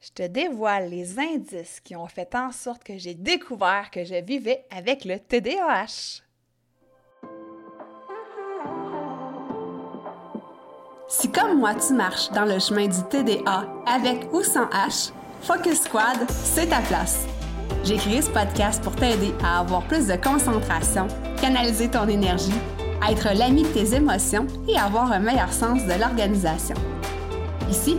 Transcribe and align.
je 0.00 0.10
te 0.10 0.26
dévoile 0.26 0.90
les 0.90 1.18
indices 1.18 1.80
qui 1.80 1.96
ont 1.96 2.06
fait 2.06 2.34
en 2.34 2.52
sorte 2.52 2.84
que 2.84 2.96
j'ai 2.98 3.14
découvert 3.14 3.90
que 3.90 4.04
je 4.04 4.14
vivais 4.14 4.64
avec 4.70 5.04
le 5.04 5.18
TDAH. 5.18 6.22
Si 11.08 11.32
comme 11.32 11.58
moi 11.58 11.74
tu 11.74 11.94
marches 11.94 12.30
dans 12.30 12.44
le 12.44 12.58
chemin 12.58 12.86
du 12.86 13.02
TDA 13.10 13.66
avec 13.86 14.32
ou 14.32 14.42
sans 14.42 14.66
H, 14.66 15.10
Focus 15.40 15.82
Squad, 15.82 16.18
c'est 16.28 16.66
ta 16.66 16.80
place. 16.80 17.26
J'ai 17.82 17.96
créé 17.96 18.20
ce 18.20 18.30
podcast 18.30 18.82
pour 18.82 18.94
t'aider 18.94 19.32
à 19.42 19.60
avoir 19.60 19.86
plus 19.86 20.06
de 20.06 20.16
concentration, 20.16 21.08
canaliser 21.40 21.90
ton 21.90 22.06
énergie, 22.08 22.52
être 23.08 23.36
l'ami 23.36 23.62
de 23.62 23.68
tes 23.68 23.94
émotions 23.94 24.46
et 24.68 24.76
avoir 24.76 25.10
un 25.10 25.20
meilleur 25.20 25.52
sens 25.52 25.84
de 25.84 25.98
l'organisation. 25.98 26.76
Ici, 27.70 27.98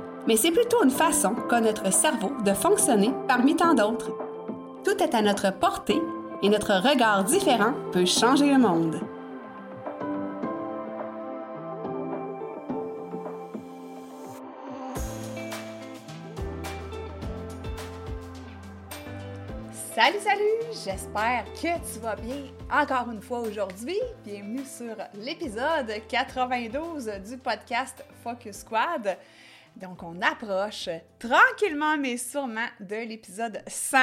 mais 0.31 0.37
c'est 0.37 0.51
plutôt 0.51 0.81
une 0.81 0.91
façon 0.91 1.35
qu'a 1.49 1.59
notre 1.59 1.91
cerveau 1.91 2.31
de 2.45 2.53
fonctionner 2.53 3.11
parmi 3.27 3.53
tant 3.53 3.73
d'autres. 3.73 4.13
Tout 4.81 5.03
est 5.03 5.13
à 5.13 5.21
notre 5.21 5.51
portée 5.51 6.01
et 6.41 6.47
notre 6.47 6.71
regard 6.71 7.25
différent 7.25 7.73
peut 7.91 8.05
changer 8.05 8.45
le 8.45 8.57
monde. 8.57 9.01
Salut, 19.93 20.19
salut! 20.21 20.41
J'espère 20.71 21.43
que 21.55 21.93
tu 21.93 21.99
vas 21.99 22.15
bien 22.15 22.45
encore 22.71 23.11
une 23.11 23.21
fois 23.21 23.41
aujourd'hui. 23.41 23.99
Bienvenue 24.23 24.63
sur 24.63 24.95
l'épisode 25.13 25.91
92 26.07 27.11
du 27.29 27.37
podcast 27.37 28.05
Focus 28.23 28.59
Squad. 28.59 29.17
Donc, 29.81 30.03
on 30.03 30.21
approche 30.21 30.89
tranquillement 31.17 31.97
mais 31.97 32.17
sûrement 32.17 32.67
de 32.79 32.97
l'épisode 32.97 33.63
100. 33.67 33.97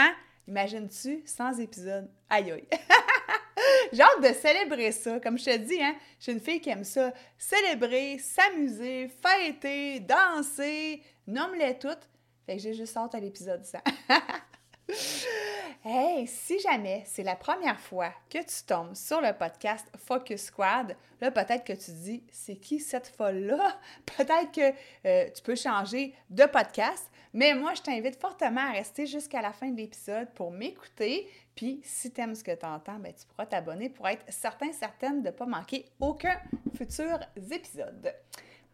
Imagines-tu, 0.49 1.23
100 1.25 1.61
épisodes? 1.61 2.11
Aïe 2.29 2.51
aïe! 2.51 2.69
J'ai 3.93 4.03
hâte 4.03 4.21
de 4.21 4.35
célébrer 4.35 4.93
ça. 4.93 5.21
Comme 5.21 5.39
je 5.39 5.45
te 5.45 5.57
dis, 5.57 5.81
hein, 5.81 5.95
je 6.19 6.25
suis 6.25 6.33
une 6.33 6.41
fille 6.41 6.61
qui 6.61 6.71
aime 6.71 6.85
ça. 6.85 7.13
Célébrer, 7.37 8.19
s'amuser, 8.19 9.09
fêter, 9.09 10.01
danser, 10.01 11.03
nomme-les 11.27 11.79
toutes. 11.79 12.09
Fait 12.45 12.57
que 12.57 12.63
j'ai 12.63 12.75
juste 12.75 12.97
hâte 12.97 13.15
à 13.15 13.21
l'épisode 13.21 13.65
100. 13.65 13.79
Hey, 15.85 16.27
si 16.27 16.59
jamais 16.59 17.05
c'est 17.07 17.23
la 17.23 17.37
première 17.37 17.79
fois 17.79 18.13
que 18.29 18.39
tu 18.39 18.67
tombes 18.67 18.95
sur 18.95 19.21
le 19.21 19.33
podcast 19.33 19.87
Focus 19.97 20.47
Squad, 20.47 20.97
là 21.21 21.31
peut-être 21.31 21.65
que 21.65 21.73
tu 21.73 21.93
dis 21.93 22.25
c'est 22.33 22.57
qui 22.57 22.81
cette 22.81 23.07
folle-là? 23.07 23.79
Peut-être 24.17 24.51
que 24.51 24.75
euh, 25.07 25.31
tu 25.31 25.41
peux 25.41 25.55
changer 25.55 26.15
de 26.31 26.45
podcast, 26.47 27.09
mais 27.33 27.55
moi 27.55 27.75
je 27.75 27.83
t'invite 27.83 28.21
fortement 28.21 28.69
à 28.69 28.73
rester 28.73 29.07
jusqu'à 29.07 29.41
la 29.41 29.53
fin 29.53 29.69
de 29.69 29.77
l'épisode 29.77 30.29
pour 30.35 30.51
m'écouter. 30.51 31.31
Puis 31.55 31.81
si 31.85 32.11
tu 32.11 32.21
aimes 32.21 32.35
ce 32.35 32.43
que 32.43 32.55
tu 32.55 32.67
entends, 32.67 32.99
ben, 32.99 33.15
tu 33.15 33.25
pourras 33.27 33.47
t'abonner 33.47 33.89
pour 33.89 34.09
être 34.09 34.25
certain, 34.29 34.73
certaine 34.73 35.23
de 35.23 35.29
ne 35.29 35.33
pas 35.33 35.47
manquer 35.47 35.87
aucun 36.01 36.39
futur 36.77 37.21
épisode. 37.53 38.13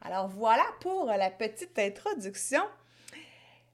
Alors 0.01 0.29
voilà 0.29 0.65
pour 0.81 1.05
la 1.05 1.31
petite 1.31 1.79
introduction. 1.79 2.63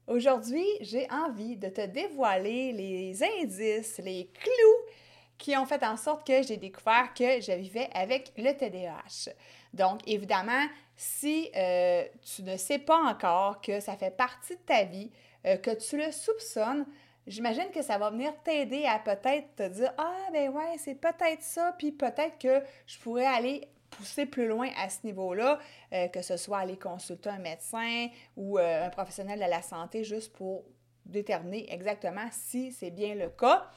Aujourd'hui, 0.07 0.65
j'ai 0.81 1.07
envie 1.11 1.57
de 1.57 1.69
te 1.69 1.85
dévoiler 1.85 2.71
les 2.73 3.23
indices, 3.23 3.99
les 3.99 4.29
clous 4.33 4.95
qui 5.37 5.55
ont 5.57 5.65
fait 5.65 5.83
en 5.83 5.97
sorte 5.97 6.25
que 6.25 6.43
j'ai 6.43 6.57
découvert 6.57 7.13
que 7.13 7.39
je 7.41 7.51
vivais 7.53 7.89
avec 7.93 8.31
le 8.37 8.51
TDAH. 8.51 9.31
Donc, 9.73 10.01
évidemment, 10.07 10.67
si 10.95 11.49
euh, 11.55 12.03
tu 12.35 12.43
ne 12.43 12.57
sais 12.57 12.77
pas 12.79 12.97
encore 12.97 13.61
que 13.61 13.79
ça 13.79 13.95
fait 13.95 14.15
partie 14.15 14.55
de 14.55 14.61
ta 14.61 14.83
vie, 14.83 15.09
euh, 15.45 15.57
que 15.57 15.71
tu 15.71 15.97
le 15.97 16.11
soupçonnes, 16.11 16.85
j'imagine 17.25 17.71
que 17.73 17.81
ça 17.81 17.97
va 17.97 18.09
venir 18.11 18.33
t'aider 18.43 18.85
à 18.85 18.99
peut-être 18.99 19.55
te 19.55 19.67
dire 19.67 19.93
Ah, 19.97 20.27
ben 20.31 20.49
ouais, 20.49 20.77
c'est 20.77 20.95
peut-être 20.95 21.41
ça, 21.41 21.73
puis 21.77 21.91
peut-être 21.91 22.37
que 22.37 22.61
je 22.85 22.99
pourrais 22.99 23.25
aller 23.25 23.67
pousser 23.91 24.25
plus 24.25 24.47
loin 24.47 24.69
à 24.77 24.89
ce 24.89 24.99
niveau-là, 25.03 25.59
euh, 25.93 26.07
que 26.07 26.21
ce 26.21 26.37
soit 26.37 26.59
aller 26.59 26.77
consulter 26.77 27.29
un 27.29 27.39
médecin 27.39 28.07
ou 28.35 28.57
euh, 28.57 28.87
un 28.87 28.89
professionnel 28.89 29.39
de 29.39 29.45
la 29.45 29.61
santé 29.61 30.03
juste 30.03 30.33
pour 30.33 30.63
déterminer 31.05 31.71
exactement 31.71 32.27
si 32.31 32.71
c'est 32.71 32.91
bien 32.91 33.15
le 33.15 33.29
cas. 33.29 33.67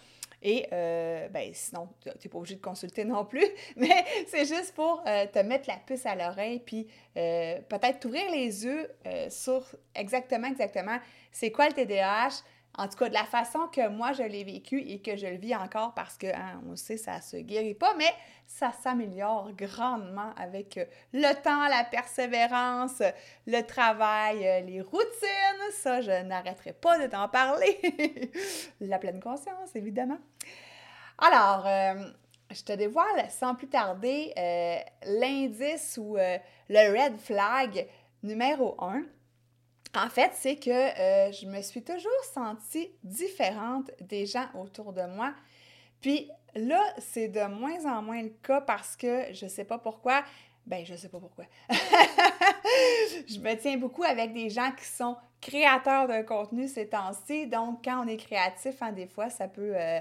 Et 0.47 0.66
euh, 0.72 1.28
ben, 1.28 1.50
sinon, 1.54 1.88
tu 2.00 2.08
n'es 2.08 2.30
pas 2.30 2.38
obligé 2.38 2.56
de 2.56 2.60
consulter 2.60 3.04
non 3.04 3.24
plus, 3.24 3.47
mais 3.76 4.04
c'est 4.28 4.44
juste 4.44 4.74
pour 4.74 5.03
te 5.03 5.38
mettre 5.42 5.69
la 5.69 5.76
puce 5.76 6.04
à 6.04 6.14
l'oreille, 6.14 6.60
puis 6.60 6.86
peut-être 7.14 8.00
t'ouvrir 8.00 8.30
les 8.30 8.64
yeux 8.64 8.91
sur 9.30 9.64
exactement, 9.94 10.48
exactement, 10.48 10.98
c'est 11.32 11.50
quoi 11.50 11.69
le 11.69 11.72
TDAH, 11.72 12.42
en 12.76 12.88
tout 12.88 12.96
cas, 12.96 13.08
de 13.08 13.14
la 13.14 13.24
façon 13.24 13.68
que 13.68 13.88
moi 13.88 14.12
je 14.12 14.22
l'ai 14.22 14.42
vécu 14.42 14.80
et 14.80 15.00
que 15.00 15.16
je 15.16 15.26
le 15.26 15.36
vis 15.36 15.54
encore 15.54 15.94
parce 15.94 16.16
que, 16.16 16.26
hein, 16.26 16.60
on 16.68 16.74
sait, 16.74 16.96
ça 16.96 17.20
se 17.20 17.36
guérit 17.36 17.74
pas, 17.74 17.94
mais 17.96 18.12
ça 18.46 18.72
s'améliore 18.72 19.52
grandement 19.52 20.32
avec 20.36 20.78
euh, 20.78 20.84
le 21.12 21.32
temps, 21.42 21.68
la 21.68 21.84
persévérance, 21.84 23.00
le 23.46 23.60
travail, 23.62 24.46
euh, 24.46 24.60
les 24.60 24.80
routines. 24.80 25.70
Ça, 25.72 26.00
je 26.00 26.22
n'arrêterai 26.24 26.72
pas 26.72 26.98
de 26.98 27.06
t'en 27.06 27.28
parler. 27.28 28.32
la 28.80 28.98
pleine 28.98 29.20
conscience, 29.20 29.74
évidemment. 29.76 30.18
Alors, 31.18 31.66
euh, 31.66 31.94
je 32.50 32.62
te 32.62 32.72
dévoile 32.72 33.30
sans 33.30 33.54
plus 33.54 33.68
tarder 33.68 34.34
l'indice 35.06 35.98
ou 36.00 36.16
le 36.16 37.02
red 37.02 37.18
flag 37.18 37.88
numéro 38.22 38.76
un 38.80 39.02
en 39.94 40.09
fait, 40.09 40.32
c'est 40.34 40.56
que 40.56 40.71
euh, 40.71 41.32
je 41.32 41.47
me 41.47 41.62
suis 41.62 41.82
toujours 41.82 42.25
sentie 42.32 42.91
différente 43.03 43.91
des 44.00 44.27
gens 44.27 44.47
autour 44.55 44.93
de 44.93 45.03
moi. 45.03 45.32
Puis 46.00 46.31
là, 46.55 46.82
c'est 46.99 47.28
de 47.28 47.44
moins 47.47 47.84
en 47.87 48.03
moins 48.03 48.22
le 48.22 48.33
cas 48.43 48.60
parce 48.60 48.97
que 48.97 49.33
je 49.33 49.44
ne 49.44 49.50
sais 49.50 49.65
pas 49.65 49.78
pourquoi. 49.78 50.22
Ben, 50.66 50.84
je 50.84 50.94
sais 50.94 51.09
pas 51.09 51.21
pourquoi. 51.21 51.44
je 51.71 53.38
me 53.38 53.54
tiens 53.54 53.77
beaucoup 53.77 54.03
avec 54.03 54.33
des 54.33 54.50
gens 54.50 54.71
qui 54.72 54.87
sont 54.87 55.16
créateurs 55.41 56.09
de 56.09 56.22
contenu 56.22 56.69
ces 56.69 56.88
temps-ci. 56.88 57.47
Donc, 57.47 57.84
quand 57.84 58.04
on 58.04 58.09
est 58.09 58.16
créatif, 58.16 58.81
hein, 58.81 58.93
des 58.93 59.06
fois, 59.06 59.28
ça 59.31 59.47
peut. 59.47 59.77
Euh, 59.77 60.00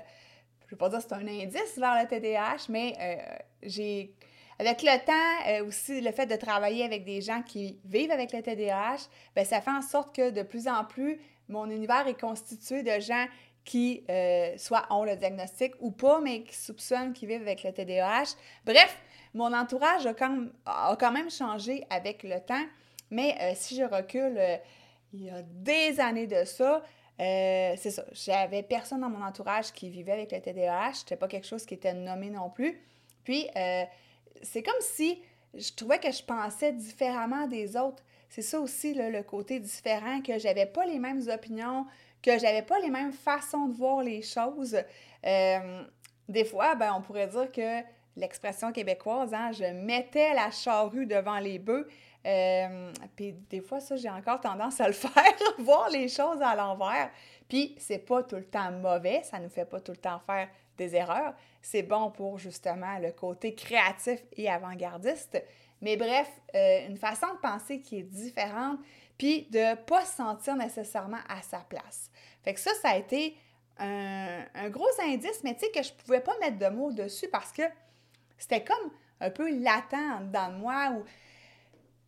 je 0.62 0.66
ne 0.66 0.72
veux 0.72 0.78
pas 0.78 0.90
dire 0.90 1.00
que 1.00 1.06
c'est 1.08 1.14
un 1.14 1.28
indice 1.28 1.78
vers 1.78 2.02
le 2.02 2.08
TDAH, 2.08 2.66
mais 2.70 2.96
euh, 3.00 3.36
j'ai 3.62 4.16
avec 4.60 4.84
le 4.84 5.06
temps, 5.06 5.50
euh, 5.50 5.68
aussi, 5.68 6.02
le 6.02 6.12
fait 6.12 6.26
de 6.26 6.36
travailler 6.36 6.84
avec 6.84 7.04
des 7.04 7.22
gens 7.22 7.42
qui 7.42 7.80
vivent 7.86 8.12
avec 8.12 8.32
le 8.34 8.42
TDAH, 8.42 9.08
bien, 9.36 9.46
ça 9.46 9.62
fait 9.62 9.72
en 9.72 9.82
sorte 9.82 10.16
que 10.16 10.30
de 10.30 10.44
plus 10.44 10.68
en 10.68 10.84
plus, 10.86 11.20
mon 11.50 11.70
univers 11.70 12.08
est 12.08 12.20
constitué 12.20 12.84
de 12.84 13.00
gens 13.00 13.26
qui 13.66 14.04
euh, 14.10 14.54
soit 14.58 14.86
ont 14.90 15.04
le 15.04 15.16
diagnostic 15.16 15.74
ou 15.80 15.92
pas, 15.92 16.20
mais 16.20 16.44
qui 16.44 16.56
soupçonnent 16.56 17.14
qu'ils 17.14 17.30
vivent 17.30 17.42
avec 17.42 17.64
le 17.64 17.72
TDAH. 17.72 18.36
Bref, 18.66 18.98
mon 19.34 19.54
entourage 19.54 20.06
a 20.06 20.14
quand, 20.14 20.48
a 20.66 20.96
quand 21.00 21.12
même 21.12 21.32
changé 21.32 21.86
avec 21.90 22.24
le 22.24 22.40
temps, 22.40 22.66
mais 23.10 23.36
euh, 23.42 23.54
si 23.56 23.76
je 23.76 23.84
recule, 23.84 24.40
il 25.14 25.24
y 25.24 25.30
a 25.30 25.42
des 25.42 26.00
années 26.00 26.28
de 26.28 26.44
ça, 26.44 26.84
c'est 27.18 27.92
ça, 27.92 28.04
j'avais 28.12 28.64
personne 28.64 29.02
dans 29.02 29.10
mon 29.10 29.24
entourage 29.24 29.72
qui 29.72 29.90
vivait 29.90 30.12
avec 30.12 30.32
le 30.32 30.42
TDAH, 30.42 30.94
c'était 30.96 31.16
pas 31.16 31.28
quelque 31.28 31.48
chose 31.48 31.66
qui 31.66 31.76
était 31.76 31.94
nommé 31.94 32.30
non 32.30 32.50
plus. 32.50 32.82
Puis, 33.24 33.48
c'est 34.42 34.64
comme 34.64 34.74
si 34.82 35.22
je 35.54 35.72
trouvais 35.74 36.00
que 36.00 36.12
je 36.12 36.24
pensais 36.24 36.72
différemment 36.72 37.48
des 37.48 37.78
autres. 37.78 38.04
C'est 38.30 38.42
ça 38.42 38.60
aussi, 38.60 38.94
le 38.96 39.22
côté 39.22 39.60
différent, 39.60 40.22
que 40.22 40.40
j'avais 40.40 40.66
pas 40.66 40.86
les 40.86 40.98
mêmes 40.98 41.22
opinions, 41.30 41.86
que 42.22 42.40
j'avais 42.40 42.64
pas 42.64 42.80
les 42.80 42.90
mêmes 42.90 43.12
façons 43.12 43.68
de 43.68 43.74
voir 43.74 44.02
les 44.02 44.22
choses. 44.24 44.76
Euh, 45.26 45.84
des 46.28 46.46
fois, 46.46 46.74
ben, 46.76 46.94
on 46.98 47.02
pourrait 47.02 47.28
dire 47.28 47.52
que 47.52 47.82
l'expression 48.16 48.72
québécoise, 48.72 49.34
hein, 49.34 49.52
je 49.52 49.66
mettais 49.66 50.34
la 50.34 50.50
charrue 50.50 51.06
devant 51.06 51.38
les 51.38 51.60
bœufs. 51.60 51.88
Euh, 52.26 52.92
puis 53.16 53.34
des 53.50 53.62
fois, 53.62 53.80
ça, 53.80 53.98
j'ai 53.98 54.10
encore 54.10 54.40
tendance 54.40 54.80
à 54.80 54.88
le 54.88 54.94
faire, 54.94 55.12
voir 55.60 55.90
les 55.90 56.08
choses 56.08 56.42
à 56.42 56.56
l'envers. 56.56 57.12
Puis 57.48 57.76
c'est 57.78 58.00
pas 58.00 58.24
tout 58.24 58.38
le 58.38 58.46
temps 58.46 58.72
mauvais, 58.72 59.22
ça 59.24 59.40
nous 59.40 59.50
fait 59.50 59.66
pas 59.66 59.80
tout 59.80 59.92
le 59.92 59.98
temps 59.98 60.20
faire 60.26 60.48
des 60.78 60.96
erreurs. 60.96 61.34
C'est 61.62 61.84
bon 61.84 62.12
pour 62.12 62.40
justement 62.40 62.98
le 63.00 63.12
côté 63.12 63.56
créatif 63.56 64.20
et 64.34 64.50
avant-gardiste. 64.50 65.42
Mais 65.82 65.98
bref, 65.98 66.30
euh, 66.56 66.88
une 66.88 66.98
façon 66.98 67.28
de 67.34 67.40
penser 67.40 67.82
qui 67.82 68.00
est 68.00 68.04
différente, 68.04 68.80
puis 69.18 69.48
de 69.52 69.60
ne 69.60 69.76
pas 69.76 70.06
se 70.06 70.16
sentir 70.16 70.56
nécessairement 70.56 71.20
à 71.28 71.42
sa 71.42 71.60
place. 71.60 72.10
Fait 72.44 72.54
que 72.54 72.60
ça, 72.60 72.72
ça 72.82 72.90
a 72.90 72.98
été 72.98 73.36
un, 73.78 74.70
gros 74.70 74.88
indice, 75.02 75.42
mais 75.44 75.56
tu 75.56 75.62
sais, 75.62 75.72
que 75.72 75.84
je 75.84 75.92
pouvais 75.94 76.22
pas 76.22 76.38
mettre 76.40 76.58
de 76.58 76.68
mots 76.68 76.92
dessus 76.92 77.28
parce 77.28 77.52
que 77.52 77.64
c'était 78.38 78.64
comme 78.64 78.92
un 79.20 79.30
peu 79.30 79.50
latent 79.60 80.32
dans 80.32 80.52
moi 80.52 80.92
ou. 80.92 81.04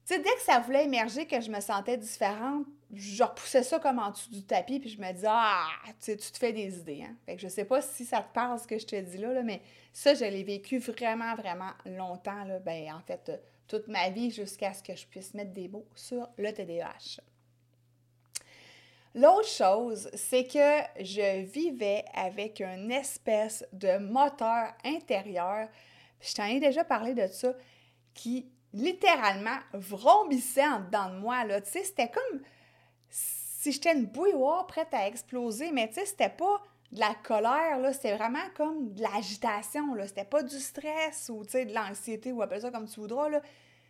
Tu 0.07 0.13
sais, 0.13 0.19
dès 0.19 0.35
que 0.35 0.41
ça 0.41 0.59
voulait 0.59 0.85
émerger, 0.85 1.25
que 1.25 1.41
je 1.41 1.50
me 1.50 1.59
sentais 1.59 1.97
différente, 1.97 2.65
je 2.95 3.24
repoussais 3.24 3.63
ça 3.63 3.80
comme 3.80 4.00
en 4.00 4.12
dessous 4.12 4.30
du 4.30 4.44
tapis, 4.44 4.80
puis 4.80 4.89
je 4.89 5.00
me 5.00 5.12
disais, 5.12 5.27
ah, 5.30 5.68
tu, 6.01 6.15
tu 6.18 6.31
te 6.31 6.38
fais 6.38 6.53
des 6.53 6.80
idées. 6.80 7.03
Hein? 7.03 7.15
Fait 7.25 7.36
que 7.36 7.42
je 7.42 7.47
sais 7.47 7.65
pas 7.65 7.81
si 7.81 8.06
ça 8.06 8.21
te 8.21 8.33
parle 8.33 8.59
ce 8.59 8.68
que 8.68 8.77
je 8.77 8.86
te 8.86 8.95
dis 8.95 9.18
là, 9.18 9.33
là 9.33 9.44
mais 9.44 9.62
ça, 9.92 10.13
je 10.13 10.25
l'ai 10.25 10.44
vécu 10.44 10.80
vraiment, 10.80 11.36
vraiment 11.36 11.71
longtemps. 11.86 12.44
Là. 12.44 12.59
Ben, 12.59 12.94
en 12.94 13.01
fait, 13.01 13.31
toute 13.68 13.88
ma 13.88 14.09
vie 14.09 14.31
jusqu'à 14.31 14.74
ce 14.74 14.83
que 14.83 14.95
je 14.95 15.06
puisse 15.07 15.33
mettre 15.33 15.51
des 15.51 15.68
mots 15.68 15.88
sur 15.95 16.27
le 16.38 16.51
TDAH. 16.51 17.21
L'autre 19.15 19.47
chose, 19.47 20.09
c'est 20.13 20.45
que 20.45 21.03
je 21.03 21.44
vivais 21.44 22.03
avec 22.13 22.59
une 22.59 22.92
espèce 22.92 23.65
de 23.71 23.97
moteur 23.97 24.74
intérieur, 24.83 25.69
je 26.19 26.33
t'en 26.33 26.44
ai 26.44 26.59
déjà 26.59 26.83
parlé 26.83 27.13
de 27.13 27.27
ça, 27.27 27.53
qui 28.13 28.50
littéralement 28.74 29.57
vrombissait 29.74 30.68
en 30.68 30.81
dedans 30.81 31.09
de 31.09 31.19
moi. 31.19 31.45
Tu 31.62 31.71
sais, 31.71 31.83
c'était 31.86 32.09
comme 32.09 32.42
si 33.65 33.71
j'étais 33.71 33.94
une 33.94 34.06
bouilloire 34.06 34.67
prête 34.67 34.94
à 34.94 35.07
exploser, 35.07 35.71
mais 35.71 35.88
tu 35.88 35.95
sais, 35.95 36.06
c'était 36.06 36.29
pas 36.29 36.62
de 36.91 37.00
la 37.00 37.15
colère, 37.23 37.79
là, 37.79 37.94
c'était 37.94 38.15
vraiment 38.15 38.47
comme 38.56 38.94
de 38.94 39.01
l'agitation, 39.01 39.95
là. 39.95 40.07
C'était 40.07 40.25
pas 40.25 40.44
du 40.44 40.59
stress 40.59 41.31
ou, 41.33 41.44
tu 41.44 41.51
sais, 41.51 41.65
de 41.65 41.73
l'anxiété 41.73 42.31
ou 42.31 42.41
appelle 42.41 42.62
ça 42.62 42.71
comme 42.71 42.88
tu 42.88 43.00
voudras, 43.00 43.29
là. 43.29 43.41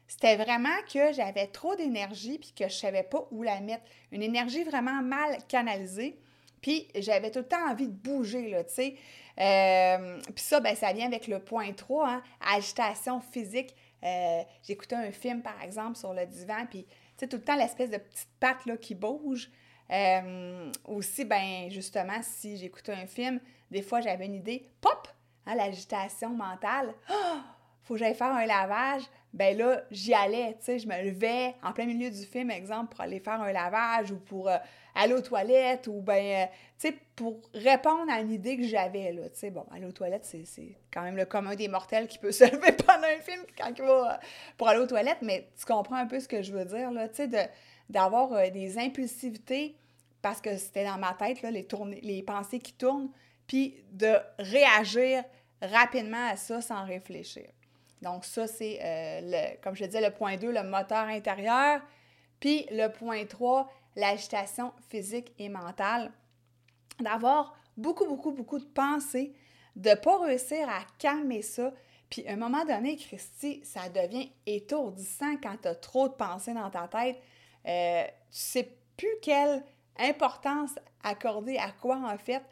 C'était 0.08 0.36
vraiment 0.36 0.78
que 0.92 1.12
j'avais 1.14 1.48
trop 1.48 1.76
d'énergie 1.76 2.38
puis 2.38 2.54
que 2.56 2.70
je 2.70 2.76
savais 2.76 3.04
pas 3.04 3.28
où 3.32 3.42
la 3.42 3.60
mettre. 3.60 3.84
Une 4.12 4.22
énergie 4.22 4.64
vraiment 4.64 5.02
mal 5.02 5.40
canalisée. 5.48 6.20
Puis 6.62 6.88
j'avais 6.96 7.32
tout 7.32 7.40
le 7.40 7.48
temps 7.48 7.70
envie 7.70 7.88
de 7.88 7.92
bouger, 7.94 8.50
là, 8.50 8.64
tu 8.64 8.74
sais. 8.74 8.96
Euh, 9.40 10.20
puis 10.34 10.44
ça, 10.44 10.60
ben, 10.60 10.76
ça 10.76 10.94
vient 10.94 11.08
avec 11.08 11.28
le 11.28 11.40
point 11.40 11.74
3, 11.74 12.08
hein, 12.08 12.24
agitation 12.56 13.20
physique. 13.20 13.76
Euh, 14.06 14.44
j'écoutais 14.64 14.96
un 14.96 15.12
film, 15.12 15.42
par 15.42 15.62
exemple, 15.62 15.98
sur 15.98 16.14
le 16.14 16.26
divan, 16.26 16.66
puis, 16.70 16.86
tu 16.86 16.94
sais, 17.18 17.28
tout 17.28 17.38
le 17.38 17.44
temps 17.44 17.56
l'espèce 17.56 17.90
de 17.90 17.98
petite 17.98 18.30
patte, 18.40 18.66
là, 18.66 18.78
qui 18.78 18.96
bouge. 18.96 19.50
Euh, 19.92 20.72
aussi, 20.86 21.26
ben, 21.26 21.70
justement, 21.70 22.22
si 22.22 22.58
j'écoutais 22.58 22.94
un 22.94 23.08
film, 23.08 23.40
des 23.72 23.82
fois, 23.82 24.02
j'avais 24.02 24.26
une 24.26 24.36
idée, 24.36 24.70
pop, 24.82 25.08
hein, 25.46 25.56
l'agitation 25.56 26.30
mentale. 26.30 26.94
Oh, 27.10 27.38
faut 27.84 27.94
que 27.94 28.00
j'aille 28.00 28.16
faire 28.16 28.34
un 28.34 28.46
lavage 28.46 29.04
ben 29.36 29.58
là, 29.58 29.82
j'y 29.92 30.14
allais, 30.14 30.56
tu 30.60 30.66
sais, 30.66 30.80
je 30.80 30.88
me 30.88 31.04
levais 31.04 31.56
en 31.62 31.74
plein 31.74 31.86
milieu 31.86 32.10
du 32.10 32.26
film, 32.26 32.50
exemple, 32.50 32.96
pour 32.96 33.02
aller 33.02 33.20
faire 33.20 33.42
un 33.42 33.52
lavage 33.52 34.12
ou 34.12 34.16
pour 34.18 34.48
euh, 34.48 34.56
aller 34.96 35.14
aux 35.14 35.22
toilettes 35.22 35.88
ou 35.88 36.00
ben, 36.00 36.24
euh, 36.24 36.46
tu 36.80 36.88
sais, 36.88 36.96
pour 37.18 37.42
répondre 37.54 38.10
à 38.10 38.22
une 38.22 38.32
idée 38.32 38.56
que 38.56 38.64
j'avais, 38.64 39.12
là, 39.12 39.24
tu 39.24 39.40
sais, 39.40 39.52
bon, 39.52 39.66
aller 39.74 39.86
aux 39.86 39.92
toilettes, 39.92 40.24
c'est 40.24 40.78
quand 40.90 41.02
même 41.02 41.18
le 41.18 41.26
commun 41.26 41.54
des 41.54 41.68
mortels 41.68 42.08
qui 42.08 42.18
peut 42.18 42.32
se 42.32 42.46
lever 42.46 42.72
pendant 42.72 43.08
un 43.08 43.20
film 43.22 43.42
quand 43.58 43.74
il 43.78 43.84
va 43.84 44.14
euh, 44.14 44.18
pour 44.58 44.70
aller 44.70 44.80
aux 44.80 44.88
toilettes, 44.88 45.22
mais 45.22 45.50
tu 45.60 45.66
comprends 45.66 45.98
un 45.98 46.08
peu 46.08 46.22
ce 46.22 46.30
que 46.30 46.42
je 46.42 46.54
veux 46.54 46.64
dire, 46.64 46.90
là, 46.92 47.10
tu 47.10 47.30
sais, 47.30 47.50
d'avoir 47.90 48.50
des 48.52 48.78
impulsivités 48.78 49.76
parce 50.22 50.40
que 50.40 50.56
c'était 50.56 50.86
dans 50.86 50.98
ma 50.98 51.14
tête, 51.14 51.42
là, 51.42 51.52
les, 51.52 51.68
les 52.02 52.24
pensées 52.24 52.60
qui 52.60 52.74
tournent, 52.74 53.12
puis 53.48 53.84
de 53.92 54.16
réagir 54.40 55.26
rapidement 55.62 56.30
à 56.30 56.38
ça 56.38 56.62
sans 56.62 56.86
réfléchir. 56.86 57.46
Donc, 58.06 58.24
ça, 58.24 58.46
c'est, 58.46 58.80
euh, 58.84 59.56
comme 59.64 59.76
je 59.76 59.84
disais, 59.84 60.00
le 60.00 60.14
point 60.14 60.38
2, 60.38 60.52
le 60.52 60.64
moteur 60.64 61.08
intérieur. 61.08 61.82
Puis 62.40 62.68
le 62.70 62.88
point 62.88 63.26
3, 63.26 63.68
l'agitation 63.96 64.72
physique 64.90 65.34
et 65.40 65.50
mentale. 65.50 66.12
D'avoir 67.00 67.58
beaucoup, 67.76 68.06
beaucoup, 68.06 68.32
beaucoup 68.32 68.60
de 68.60 68.66
pensées, 68.66 69.34
de 69.76 69.90
ne 69.90 69.96
pas 69.96 70.20
réussir 70.20 70.70
à 70.70 70.82
calmer 71.00 71.42
ça. 71.42 71.74
Puis 72.10 72.26
à 72.28 72.34
un 72.34 72.36
moment 72.36 72.64
donné, 72.64 72.96
Christy, 72.96 73.62
ça 73.64 73.90
devient 73.90 74.32
étourdissant 74.46 75.38
quand 75.42 75.58
tu 75.62 75.68
as 75.68 75.76
trop 75.76 76.08
de 76.08 76.14
pensées 76.14 76.54
dans 76.54 76.70
ta 76.70 76.88
tête. 76.88 77.18
Euh, 77.68 78.04
tu 78.06 78.12
sais 78.30 78.78
plus 78.96 79.16
quelle 79.24 79.64
importance 79.98 80.76
accorder 81.04 81.58
à 81.58 81.72
quoi 81.72 81.98
en 81.98 82.18
fait. 82.20 82.44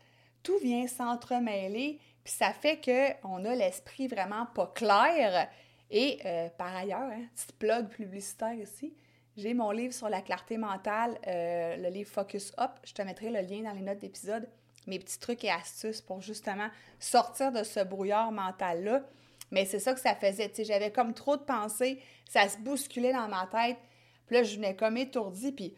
Tout 0.42 0.58
vient 0.58 0.88
s'entremêler 0.88 2.00
puis 2.24 2.34
ça 2.34 2.54
fait 2.54 2.80
qu'on 2.80 3.46
a 3.46 3.56
l'esprit 3.56 4.08
vraiment 4.08 4.46
pas 4.46 4.68
clair. 4.68 5.50
Et 5.90 6.20
euh, 6.26 6.50
par 6.58 6.76
ailleurs, 6.76 7.02
hein, 7.02 7.26
petite 7.36 7.58
plug 7.58 7.88
publicitaire 7.90 8.54
ici, 8.54 8.96
j'ai 9.36 9.54
mon 9.54 9.72
livre 9.72 9.94
sur 9.94 10.10
la 10.10 10.22
clarté 10.22 10.58
mentale, 10.58 11.18
euh, 11.28 11.76
le 11.78 11.90
livre 11.90 12.10
Focus 12.10 12.54
Up. 12.60 12.72
Je 12.84 12.94
te 12.94 13.02
mettrai 13.02 13.30
le 13.30 13.42
lien 13.42 13.64
dans 13.64 13.74
les 13.74 13.82
notes 13.82 14.00
d'épisode. 14.00 14.48
Mes 14.88 15.00
petits 15.00 15.20
trucs 15.20 15.44
et 15.44 15.52
astuces 15.52 16.02
pour 16.02 16.22
justement 16.22 16.68
sortir 17.00 17.52
de 17.52 17.64
ce 17.64 17.80
brouillard 17.82 18.32
mental-là. 18.32 19.04
Mais 19.52 19.66
c'est 19.66 19.80
ça 19.80 19.94
que 19.94 20.00
ça 20.00 20.16
faisait. 20.16 20.52
J'avais 20.60 20.92
comme 20.92 21.14
trop 21.14 21.38
de 21.38 21.44
pensées, 21.44 22.02
ça 22.28 22.48
se 22.48 22.58
bousculait 22.58 23.14
dans 23.14 23.28
ma 23.28 23.48
tête. 23.48 23.78
Puis 24.26 24.36
là, 24.36 24.44
je 24.44 24.56
venais 24.56 24.76
comme 24.76 24.98
étourdie, 24.98 25.52
puis, 25.52 25.76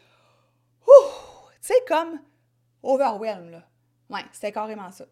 tu 0.85 0.91
sais, 1.61 1.73
comme 1.87 2.19
overwhelmed, 2.83 3.51
là. 3.51 3.63
Ouais, 4.09 4.23
c'était 4.31 4.51
carrément 4.51 4.91
ça. 4.91 5.05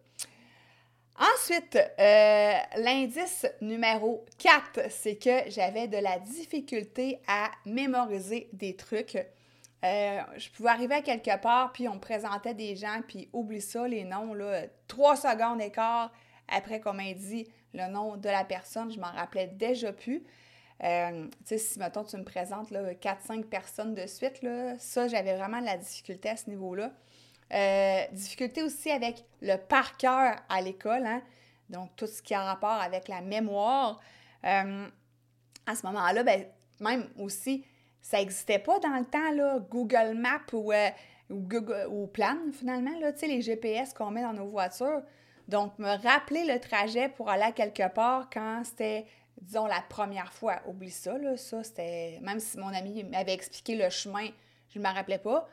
Ensuite, 1.19 1.77
euh, 1.99 2.53
l'indice 2.77 3.45
numéro 3.61 4.25
4, 4.39 4.89
c'est 4.89 5.15
que 5.15 5.49
j'avais 5.49 5.87
de 5.87 5.97
la 5.97 6.17
difficulté 6.17 7.21
à 7.27 7.51
mémoriser 7.65 8.49
des 8.51 8.75
trucs. 8.75 9.15
Euh, 9.15 10.21
je 10.37 10.49
pouvais 10.49 10.69
arriver 10.69 10.95
à 10.95 11.01
quelque 11.01 11.39
part, 11.39 11.71
puis 11.71 11.87
on 11.87 11.95
me 11.95 11.99
présentait 11.99 12.55
des 12.55 12.75
gens, 12.75 13.01
puis 13.07 13.29
oublie 13.31 13.61
ça, 13.61 13.87
les 13.87 14.05
noms, 14.05 14.33
là, 14.33 14.63
trois 14.87 15.15
secondes 15.15 15.59
d'écart 15.59 16.11
après 16.47 16.79
qu'on 16.79 16.93
m'ait 16.93 17.13
dit 17.13 17.47
le 17.73 17.87
nom 17.91 18.17
de 18.17 18.29
la 18.29 18.43
personne, 18.43 18.91
je 18.91 18.99
m'en 18.99 19.11
rappelais 19.11 19.47
déjà 19.47 19.93
plus. 19.93 20.23
Euh, 20.83 21.27
tu 21.27 21.45
sais, 21.45 21.57
si, 21.59 21.79
mettons, 21.79 22.03
tu 22.03 22.17
me 22.17 22.23
présentes 22.23 22.71
4-5 22.71 23.43
personnes 23.45 23.93
de 23.93 24.07
suite, 24.07 24.41
là, 24.41 24.77
ça, 24.79 25.07
j'avais 25.07 25.35
vraiment 25.35 25.59
de 25.59 25.65
la 25.65 25.77
difficulté 25.77 26.29
à 26.29 26.37
ce 26.37 26.49
niveau-là. 26.49 26.91
Euh, 27.51 28.03
difficulté 28.11 28.63
aussi 28.63 28.89
avec 28.89 29.25
le 29.41 29.57
par 29.57 29.97
cœur 29.97 30.37
à 30.49 30.61
l'école, 30.61 31.05
hein? 31.05 31.21
donc 31.69 31.95
tout 31.95 32.07
ce 32.07 32.21
qui 32.21 32.33
a 32.33 32.43
rapport 32.43 32.81
avec 32.81 33.07
la 33.07 33.21
mémoire. 33.21 33.99
Euh, 34.45 34.87
à 35.65 35.75
ce 35.75 35.85
moment-là, 35.85 36.23
ben, 36.23 36.45
même 36.79 37.07
aussi, 37.19 37.65
ça 38.01 38.17
n'existait 38.17 38.59
pas 38.59 38.79
dans 38.79 38.97
le 38.97 39.05
temps, 39.05 39.59
Google 39.69 40.13
Maps 40.15 40.53
ou, 40.53 40.71
euh, 40.73 40.89
Google, 41.31 41.87
ou 41.89 42.07
Plan, 42.07 42.37
finalement, 42.51 42.97
là, 42.99 43.11
les 43.21 43.41
GPS 43.41 43.93
qu'on 43.93 44.11
met 44.11 44.21
dans 44.21 44.33
nos 44.33 44.47
voitures. 44.47 45.01
Donc, 45.47 45.77
me 45.79 46.01
rappeler 46.03 46.45
le 46.45 46.59
trajet 46.59 47.09
pour 47.09 47.29
aller 47.29 47.51
quelque 47.53 47.87
part 47.93 48.29
quand 48.31 48.63
c'était, 48.63 49.05
disons, 49.41 49.65
la 49.65 49.81
première 49.89 50.33
fois. 50.33 50.61
Oublie 50.67 50.91
ça, 50.91 51.17
là, 51.17 51.37
ça, 51.37 51.63
c'était... 51.63 52.19
Même 52.21 52.39
si 52.39 52.57
mon 52.57 52.73
ami 52.73 53.03
m'avait 53.03 53.33
expliqué 53.33 53.75
le 53.75 53.89
chemin, 53.89 54.27
je 54.69 54.79
ne 54.79 54.83
me 54.83 54.89
rappelais 54.89 55.17
pas. 55.17 55.47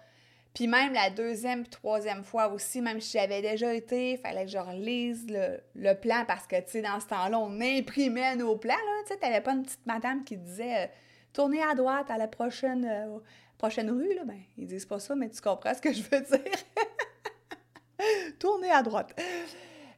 Puis 0.54 0.66
même 0.66 0.92
la 0.92 1.11
deuxième 1.11 1.66
troisième 1.66 2.25
fois 2.25 2.49
aussi, 2.49 2.80
même 2.80 3.00
si 3.00 3.16
j'avais 3.16 3.40
déjà 3.40 3.73
été, 3.73 4.16
fallait 4.16 4.47
que 4.47 4.50
je 4.50 4.59
relise 4.59 5.26
le, 5.28 5.95
plan 5.95 6.25
parce 6.26 6.47
que, 6.47 6.57
tu 6.57 6.71
sais, 6.71 6.83
dans 6.83 6.99
ce 6.99 7.07
temps-là, 7.07 7.38
on 7.38 7.61
imprimait 7.61 8.35
nos 8.37 8.57
plans. 8.57 8.75
Tu 9.07 9.12
sais, 9.12 9.19
t'avais 9.19 9.40
pas 9.40 9.52
une 9.52 9.62
petite 9.62 9.87
madame 9.87 10.25
qui 10.25 10.37
disait 10.37 10.85
euh, 10.85 10.87
Tournez 11.33 11.62
à 11.62 11.75
droite 11.75 12.11
à 12.11 12.19
la 12.19 12.26
prochaine, 12.26 12.85
euh, 12.85 13.19
prochaine 13.59 13.90
rue, 13.90 14.14
là. 14.14 14.25
Ben, 14.25 14.40
ils 14.59 14.66
disent 14.66 14.87
pas 14.87 14.99
ça, 14.99 15.14
mais 15.14 15.30
tu 15.30 15.40
comprends 15.40 15.75
ce 15.75 15.80
que 15.80 15.92
je 15.92 16.02
veux 16.02 16.21
dire. 16.21 16.59
Tournez 18.40 18.71
à 18.71 18.83
droite. 18.83 19.14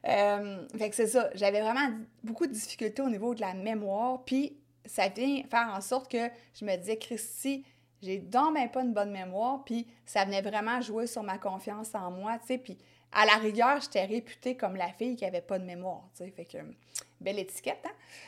Euh, 0.07 0.67
fait 0.77 0.89
que 0.89 0.95
c'est 0.95 1.07
ça. 1.07 1.29
J'avais 1.33 1.61
vraiment 1.61 1.89
beaucoup 2.23 2.45
de 2.45 2.51
difficultés 2.51 3.01
au 3.01 3.09
niveau 3.09 3.33
de 3.33 3.41
la 3.41 3.55
mémoire. 3.55 4.23
Puis 4.25 4.57
ça 4.85 5.07
vient 5.07 5.43
faire 5.49 5.73
en 5.75 5.81
sorte 5.81 6.11
que 6.11 6.29
je 6.53 6.65
me 6.65 6.75
disais, 6.75 6.97
Christy, 6.97 7.65
j'ai 8.03 8.19
donc 8.19 8.53
même 8.53 8.69
pas 8.69 8.81
une 8.81 8.93
bonne 8.93 9.11
mémoire, 9.11 9.63
puis 9.63 9.87
ça 10.05 10.25
venait 10.25 10.41
vraiment 10.41 10.81
jouer 10.81 11.07
sur 11.07 11.23
ma 11.23 11.37
confiance 11.37 11.95
en 11.95 12.11
moi, 12.11 12.37
tu 12.39 12.47
sais, 12.47 12.57
puis 12.57 12.77
à 13.11 13.25
la 13.25 13.33
rigueur, 13.33 13.79
j'étais 13.79 14.05
réputée 14.05 14.57
comme 14.57 14.75
la 14.75 14.89
fille 14.89 15.15
qui 15.15 15.25
avait 15.25 15.41
pas 15.41 15.57
de 15.57 15.65
mémoire, 15.65 16.03
tu 16.15 16.23
sais, 16.23 16.31
fait 16.31 16.45
que 16.45 16.57
belle 17.21 17.39
étiquette, 17.39 17.85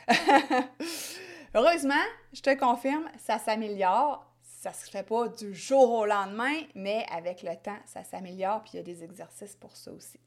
hein? 0.08 0.68
Heureusement, 1.54 1.94
je 2.32 2.42
te 2.42 2.54
confirme, 2.54 3.08
ça 3.18 3.38
s'améliore. 3.38 4.26
Ça 4.42 4.72
se 4.72 4.90
fait 4.90 5.04
pas 5.04 5.28
du 5.28 5.54
jour 5.54 5.90
au 5.92 6.06
lendemain, 6.06 6.54
mais 6.74 7.06
avec 7.10 7.42
le 7.42 7.54
temps, 7.56 7.78
ça 7.84 8.02
s'améliore, 8.04 8.62
puis 8.62 8.72
il 8.74 8.76
y 8.76 8.80
a 8.80 8.82
des 8.82 9.04
exercices 9.04 9.54
pour 9.54 9.76
ça 9.76 9.92
aussi. 9.92 10.18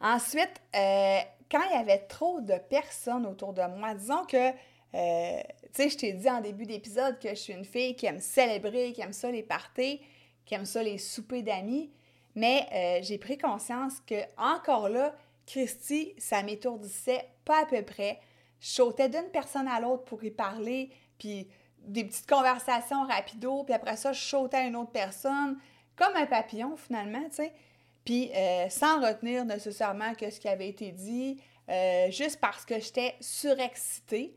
Ensuite, 0.00 0.60
euh, 0.74 1.18
quand 1.50 1.62
il 1.70 1.72
y 1.72 1.80
avait 1.80 2.06
trop 2.06 2.40
de 2.40 2.56
personnes 2.70 3.26
autour 3.26 3.52
de 3.52 3.62
moi, 3.62 3.94
disons 3.94 4.24
que 4.24 4.52
euh, 4.94 5.40
tu 5.74 5.82
sais, 5.82 5.88
je 5.90 5.96
t'ai 5.96 6.12
dit 6.12 6.30
en 6.30 6.40
début 6.40 6.64
d'épisode 6.64 7.18
que 7.18 7.30
je 7.30 7.34
suis 7.34 7.52
une 7.52 7.64
fille 7.64 7.94
qui 7.94 8.06
aime 8.06 8.20
célébrer, 8.20 8.92
qui 8.92 9.02
aime 9.02 9.12
ça 9.12 9.30
les 9.30 9.42
parties, 9.42 10.00
qui 10.44 10.54
aime 10.54 10.64
ça 10.64 10.82
les 10.82 10.98
soupers 10.98 11.42
d'amis, 11.42 11.90
mais 12.34 12.66
euh, 12.72 12.98
j'ai 13.02 13.18
pris 13.18 13.36
conscience 13.36 14.00
que 14.06 14.14
encore 14.36 14.88
là, 14.88 15.14
Christy, 15.46 16.14
ça 16.18 16.42
m'étourdissait 16.42 17.28
pas 17.44 17.62
à 17.62 17.66
peu 17.66 17.82
près. 17.82 18.20
Je 18.60 18.68
sautais 18.68 19.08
d'une 19.08 19.30
personne 19.32 19.68
à 19.68 19.80
l'autre 19.80 20.04
pour 20.04 20.22
y 20.24 20.30
parler, 20.30 20.90
puis 21.18 21.48
des 21.78 22.04
petites 22.04 22.28
conversations 22.28 23.06
rapido, 23.06 23.64
puis 23.64 23.74
après 23.74 23.96
ça, 23.96 24.12
je 24.12 24.20
sautais 24.20 24.58
à 24.58 24.64
une 24.64 24.76
autre 24.76 24.90
personne, 24.90 25.58
comme 25.96 26.14
un 26.16 26.26
papillon 26.26 26.76
finalement, 26.76 27.24
tu 27.28 27.36
sais. 27.36 27.52
puis 28.04 28.30
euh, 28.34 28.68
sans 28.68 29.00
retenir 29.00 29.44
nécessairement 29.44 30.14
que 30.14 30.30
ce 30.30 30.38
qui 30.38 30.48
avait 30.48 30.68
été 30.68 30.92
dit, 30.92 31.40
euh, 31.68 32.10
juste 32.10 32.40
parce 32.40 32.64
que 32.64 32.78
j'étais 32.80 33.14
surexcitée. 33.20 34.36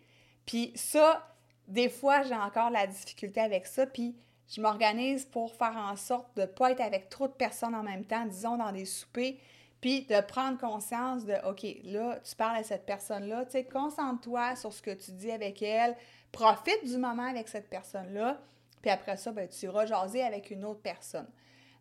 Puis 0.51 0.74
ça, 0.75 1.25
des 1.70 1.88
fois, 1.88 2.24
j'ai 2.24 2.36
encore 2.36 2.72
la 2.72 2.86
difficulté 2.86 3.39
avec 3.39 3.65
ça, 3.65 3.86
puis 3.86 4.17
je 4.50 4.60
m'organise 4.60 5.24
pour 5.24 5.53
faire 5.53 5.77
en 5.77 5.96
sorte 5.96 6.36
de 6.36 6.41
ne 6.41 6.46
pas 6.46 6.72
être 6.72 6.81
avec 6.81 7.08
trop 7.08 7.29
de 7.29 7.31
personnes 7.31 7.74
en 7.74 7.84
même 7.84 8.03
temps, 8.03 8.25
disons 8.25 8.58
dans 8.58 8.74
des 8.74 8.84
soupers, 8.84 9.38
puis 9.79 10.01
de 10.08 10.20
prendre 10.20 10.58
conscience 10.58 11.24
de, 11.24 11.36
OK, 11.50 11.65
là, 11.86 12.20
tu 12.22 12.36
parles 12.36 12.58
à 12.58 12.63
cette 12.63 12.86
personne-là, 12.86 13.46
tu 13.46 13.51
sais, 13.51 13.63
concentre-toi 13.63 14.58
sur 14.58 14.74
ce 14.74 14.81
que 14.81 14.91
tu 14.91 15.12
dis 15.13 15.31
avec 15.31 15.62
elle, 15.62 15.96
profite 16.34 16.84
du 16.84 16.98
moment 16.98 17.29
avec 17.29 17.48
cette 17.48 17.70
personne-là, 17.70 18.38
puis 18.81 18.91
après 18.91 19.15
ça, 19.15 19.31
ben, 19.31 19.48
tu 19.48 19.67
iras 19.67 19.86
jaser 19.86 20.22
avec 20.22 20.51
une 20.51 20.65
autre 20.65 20.81
personne. 20.81 21.29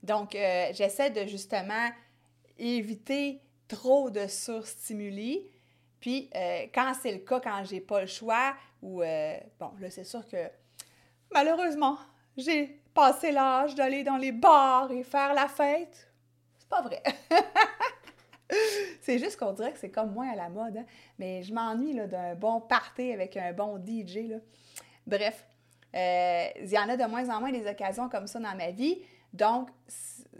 Donc, 0.05 0.37
euh, 0.37 0.69
j'essaie 0.75 1.11
de 1.11 1.27
justement 1.27 1.89
éviter 2.57 3.41
trop 3.67 4.11
de 4.11 4.29
surstimuli. 4.29 5.50
Puis, 6.00 6.30
euh, 6.35 6.66
quand 6.75 6.92
c'est 7.00 7.12
le 7.12 7.19
cas, 7.19 7.40
quand 7.40 7.62
j'ai 7.64 7.80
pas 7.80 8.00
le 8.00 8.07
choix, 8.07 8.54
ou, 8.83 9.02
euh, 9.02 9.37
bon, 9.59 9.71
là, 9.78 9.90
c'est 9.90 10.04
sûr 10.04 10.26
que 10.26 10.50
malheureusement, 11.30 11.99
j'ai 12.37 12.80
passé 12.95 13.30
l'âge 13.30 13.75
d'aller 13.75 14.02
dans 14.02 14.16
les 14.16 14.33
bars 14.33 14.90
et 14.90 15.02
faire 15.02 15.35
la 15.35 15.47
fête. 15.47 16.11
C'est 16.59 16.69
pas 16.69 16.80
vrai. 16.80 17.02
c'est 19.00 19.19
juste 19.19 19.38
qu'on 19.38 19.52
dirait 19.52 19.73
que 19.73 19.78
c'est 19.78 19.90
comme 19.90 20.12
moins 20.12 20.30
à 20.30 20.37
la 20.37 20.49
mode, 20.49 20.78
hein. 20.78 20.87
mais 21.19 21.42
je 21.42 21.52
m'ennuie 21.52 21.95
d'un 21.95 22.35
bon 22.35 22.61
party 22.61 23.12
avec 23.12 23.37
un 23.37 23.52
bon 23.52 23.78
DJ. 23.78 24.28
Là. 24.28 24.37
Bref, 25.07 25.47
il 25.92 26.71
y 26.71 26.78
en 26.78 26.88
a 26.88 26.97
de 26.97 27.04
moins 27.04 27.28
en 27.28 27.40
moins 27.40 27.52
des 27.52 27.69
occasions 27.69 28.09
comme 28.09 28.26
ça 28.26 28.40
dans 28.40 28.57
ma 28.57 28.71
vie. 28.71 29.02
Donc, 29.33 29.69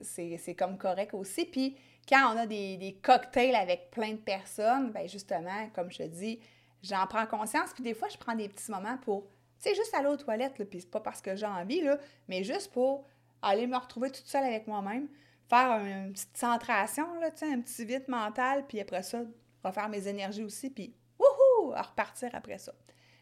c'est 0.03 0.57
comme 0.59 0.79
correct 0.79 1.13
aussi. 1.15 1.45
Puis, 1.45 1.77
quand 2.11 2.35
on 2.35 2.39
a 2.39 2.47
des, 2.47 2.99
cocktails 3.03 3.55
avec 3.55 3.91
plein 3.91 4.13
de 4.13 4.19
personnes, 4.19 4.91
bien 4.91 5.07
justement, 5.07 5.69
comme 5.75 5.91
je 5.91 5.99
te 5.99 6.03
dis, 6.03 6.41
j'en 6.83 7.07
prends 7.07 7.27
conscience. 7.27 7.71
Puis 7.73 7.85
des 7.85 7.95
fois, 7.95 8.09
je 8.09 8.19
prends 8.19 8.35
des 8.35 8.49
petits 8.49 8.71
moments 8.71 8.99
pour, 8.99 9.23
tu 9.63 9.71
sais, 9.71 9.75
juste 9.75 9.95
aller 9.95 10.09
aux 10.09 10.17
toilettes, 10.17 10.55
puis 10.69 10.81
c'est 10.81 10.91
pas 10.91 11.01
parce 11.01 11.23
que 11.23 11.37
j'ai 11.37 11.47
envie, 11.47 11.83
là, 11.83 11.99
mais 12.29 12.43
juste 12.43 12.73
pour 12.73 13.07
aller 13.43 13.67
me 13.67 13.77
retrouver 13.77 14.11
toute 14.11 14.27
seule 14.27 14.45
avec 14.45 14.67
moi-même, 14.67 15.09
faire 15.49 15.85
une 15.85 16.13
petite 16.13 16.37
centration, 16.37 17.07
là, 17.21 17.29
un 17.43 17.61
petit 17.61 17.85
vide 17.85 18.09
mental, 18.09 18.67
puis 18.67 18.81
après 18.81 19.03
ça, 19.03 19.23
refaire 19.63 19.89
mes 19.89 20.09
énergies 20.09 20.43
aussi, 20.43 20.69
puis 20.69 20.95
wouhou, 21.19 21.71
repartir 21.71 22.31
après 22.33 22.59
ça. 22.59 22.73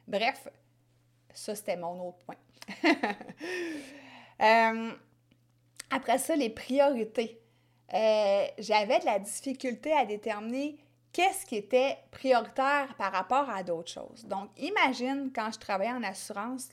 Bref, 0.07 0.49
ça, 1.35 1.55
c'était 1.55 1.77
mon 1.77 2.09
autre 2.09 2.19
point. 2.19 2.37
euh, 4.41 4.93
après 5.91 6.19
ça, 6.19 6.35
les 6.37 6.51
priorités. 6.51 7.41
Euh, 7.95 8.47
j'avais 8.59 8.99
de 8.99 9.07
la 9.07 9.19
difficulté 9.19 9.93
à 9.93 10.05
déterminer 10.05 10.77
qu'est-ce 11.13 11.47
qui 11.47 11.57
était 11.57 11.97
prioritaire 12.11 12.95
par 12.97 13.13
rapport 13.13 13.49
à 13.49 13.63
d'autres 13.63 13.91
choses. 13.91 14.25
Donc, 14.27 14.51
imagine 14.59 15.31
quand 15.35 15.51
je 15.53 15.59
travaillais 15.59 15.93
en 15.93 16.03
assurance, 16.03 16.69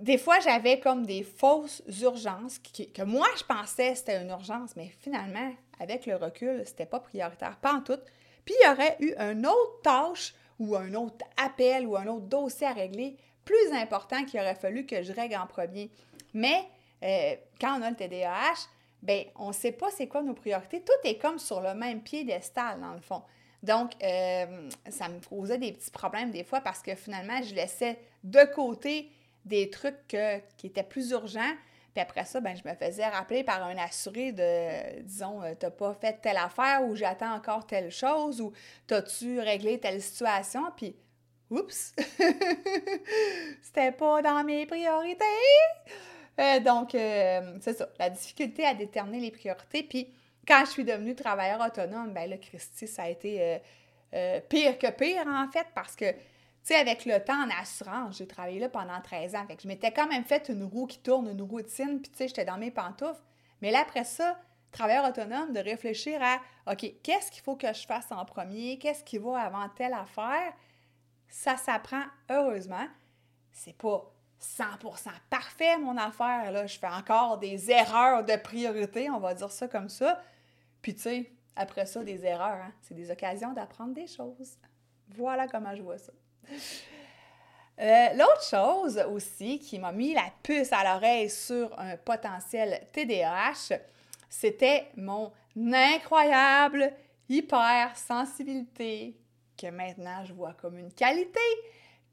des 0.00 0.18
fois, 0.18 0.40
j'avais 0.40 0.80
comme 0.80 1.04
des 1.04 1.22
fausses 1.22 1.82
urgences 2.02 2.58
que 2.58 3.02
moi, 3.02 3.26
je 3.36 3.44
pensais 3.44 3.94
c'était 3.94 4.20
une 4.20 4.30
urgence, 4.30 4.76
mais 4.76 4.90
finalement, 5.00 5.52
avec 5.78 6.06
le 6.06 6.16
recul, 6.16 6.62
c'était 6.64 6.86
pas 6.86 7.00
prioritaire, 7.00 7.56
pas 7.58 7.74
en 7.74 7.80
tout. 7.80 8.00
Puis, 8.44 8.54
il 8.60 8.66
y 8.66 8.70
aurait 8.70 8.96
eu 9.00 9.14
une 9.18 9.46
autre 9.46 9.82
tâche 9.82 10.34
ou 10.58 10.74
un 10.74 10.94
autre 10.94 11.24
appel 11.36 11.86
ou 11.86 11.96
un 11.96 12.06
autre 12.06 12.26
dossier 12.26 12.66
à 12.66 12.72
régler 12.72 13.16
plus 13.44 13.72
important 13.72 14.24
qu'il 14.24 14.40
aurait 14.40 14.54
fallu 14.54 14.86
que 14.86 15.02
je 15.02 15.12
règle 15.12 15.36
en 15.36 15.46
premier. 15.46 15.90
Mais 16.34 16.64
euh, 17.02 17.36
quand 17.60 17.78
on 17.78 17.82
a 17.82 17.90
le 17.90 17.96
TDAH, 17.96 18.68
ben 19.06 19.24
on 19.36 19.48
ne 19.48 19.52
sait 19.52 19.72
pas 19.72 19.86
c'est 19.92 20.08
quoi 20.08 20.22
nos 20.22 20.34
priorités. 20.34 20.82
Tout 20.82 21.08
est 21.08 21.16
comme 21.16 21.38
sur 21.38 21.60
le 21.60 21.74
même 21.74 22.02
piédestal, 22.02 22.80
dans 22.80 22.92
le 22.92 23.00
fond. 23.00 23.22
Donc, 23.62 23.92
euh, 24.02 24.68
ça 24.88 25.08
me 25.08 25.18
posait 25.20 25.58
des 25.58 25.72
petits 25.72 25.90
problèmes 25.90 26.30
des 26.30 26.44
fois 26.44 26.60
parce 26.60 26.82
que 26.82 26.94
finalement, 26.94 27.40
je 27.42 27.54
laissais 27.54 27.98
de 28.24 28.44
côté 28.54 29.10
des 29.44 29.70
trucs 29.70 30.16
qui 30.56 30.66
étaient 30.66 30.82
plus 30.82 31.10
urgents. 31.10 31.54
Puis 31.94 32.02
après 32.02 32.24
ça, 32.24 32.40
ben, 32.40 32.54
je 32.56 32.68
me 32.68 32.74
faisais 32.74 33.06
rappeler 33.06 33.44
par 33.44 33.62
un 33.62 33.76
assuré 33.78 34.32
de, 34.32 35.02
disons, 35.02 35.42
euh, 35.42 35.54
t'as 35.58 35.70
pas 35.70 35.94
fait 35.94 36.20
telle 36.20 36.36
affaire 36.36 36.82
ou 36.84 36.94
j'attends 36.94 37.32
encore 37.32 37.66
telle 37.66 37.90
chose 37.90 38.40
ou 38.40 38.52
t'as-tu 38.86 39.40
réglé 39.40 39.80
telle 39.80 40.02
situation? 40.02 40.62
Puis, 40.76 40.94
oups! 41.48 41.94
C'était 43.62 43.92
pas 43.92 44.20
dans 44.20 44.44
mes 44.44 44.66
priorités! 44.66 45.24
Euh, 46.38 46.60
donc, 46.60 46.94
euh, 46.94 47.56
c'est 47.60 47.74
ça, 47.74 47.88
la 47.98 48.10
difficulté 48.10 48.64
à 48.66 48.74
déterminer 48.74 49.20
les 49.20 49.30
priorités. 49.30 49.82
Puis, 49.82 50.12
quand 50.46 50.60
je 50.64 50.70
suis 50.70 50.84
devenue 50.84 51.14
travailleur 51.14 51.60
autonome, 51.60 52.12
ben 52.12 52.28
là, 52.28 52.36
Christy, 52.36 52.86
ça 52.86 53.04
a 53.04 53.08
été 53.08 53.60
euh, 54.14 54.40
pire 54.48 54.78
que 54.78 54.90
pire, 54.90 55.26
en 55.26 55.48
fait, 55.50 55.66
parce 55.74 55.96
que, 55.96 56.10
tu 56.10 56.18
sais, 56.62 56.76
avec 56.76 57.04
le 57.04 57.18
temps 57.24 57.42
en 57.42 57.48
assurance, 57.60 58.18
j'ai 58.18 58.26
travaillé 58.26 58.58
là 58.58 58.68
pendant 58.68 59.00
13 59.00 59.34
ans. 59.34 59.46
Fait 59.46 59.56
que 59.56 59.62
je 59.62 59.68
m'étais 59.68 59.92
quand 59.92 60.06
même 60.08 60.24
fait 60.24 60.48
une 60.48 60.64
roue 60.64 60.86
qui 60.86 60.98
tourne, 60.98 61.28
une 61.28 61.42
routine, 61.42 62.00
puis 62.00 62.10
tu 62.10 62.18
sais, 62.18 62.28
j'étais 62.28 62.44
dans 62.44 62.58
mes 62.58 62.70
pantoufles. 62.70 63.22
Mais 63.62 63.70
là, 63.70 63.80
après 63.80 64.04
ça, 64.04 64.38
travailleur 64.70 65.08
autonome, 65.08 65.52
de 65.52 65.60
réfléchir 65.60 66.20
à, 66.22 66.38
OK, 66.70 66.92
qu'est-ce 67.02 67.30
qu'il 67.30 67.42
faut 67.42 67.56
que 67.56 67.72
je 67.72 67.86
fasse 67.86 68.12
en 68.12 68.24
premier? 68.24 68.78
Qu'est-ce 68.78 69.02
qui 69.02 69.18
va 69.18 69.38
avant 69.38 69.68
telle 69.70 69.94
affaire? 69.94 70.52
Ça 71.28 71.56
s'apprend, 71.56 72.04
heureusement. 72.30 72.86
C'est 73.52 73.76
pas 73.76 74.12
100% 74.40 75.10
parfait, 75.30 75.78
mon 75.78 75.96
affaire. 75.96 76.50
Là. 76.52 76.66
Je 76.66 76.78
fais 76.78 76.88
encore 76.88 77.38
des 77.38 77.70
erreurs 77.70 78.24
de 78.24 78.36
priorité, 78.36 79.10
on 79.10 79.18
va 79.18 79.34
dire 79.34 79.50
ça 79.50 79.68
comme 79.68 79.88
ça. 79.88 80.20
Puis, 80.82 80.94
tu 80.94 81.02
sais, 81.02 81.32
après 81.56 81.86
ça, 81.86 82.04
des 82.04 82.24
erreurs, 82.24 82.62
hein. 82.62 82.72
c'est 82.82 82.94
des 82.94 83.10
occasions 83.10 83.52
d'apprendre 83.52 83.94
des 83.94 84.06
choses. 84.06 84.58
Voilà 85.08 85.48
comment 85.48 85.74
je 85.74 85.82
vois 85.82 85.98
ça. 85.98 86.12
Euh, 87.78 88.08
l'autre 88.14 88.42
chose 88.42 88.98
aussi 89.10 89.58
qui 89.58 89.78
m'a 89.78 89.92
mis 89.92 90.14
la 90.14 90.30
puce 90.42 90.72
à 90.72 90.82
l'oreille 90.82 91.28
sur 91.28 91.78
un 91.78 91.98
potentiel 91.98 92.88
TDAH, 92.90 93.76
c'était 94.30 94.88
mon 94.96 95.30
incroyable 95.54 96.90
hypersensibilité 97.28 99.14
que 99.58 99.66
maintenant 99.66 100.24
je 100.24 100.32
vois 100.32 100.54
comme 100.54 100.78
une 100.78 100.92
qualité 100.92 101.40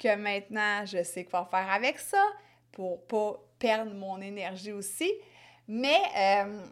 que 0.03 0.15
maintenant, 0.15 0.85
je 0.85 1.01
sais 1.03 1.23
quoi 1.23 1.45
faire 1.45 1.71
avec 1.71 1.97
ça 1.97 2.23
pour 2.71 3.05
pas 3.07 3.39
perdre 3.57 3.93
mon 3.93 4.19
énergie 4.19 4.73
aussi. 4.73 5.11
Mais 5.67 6.01
euh, 6.17 6.65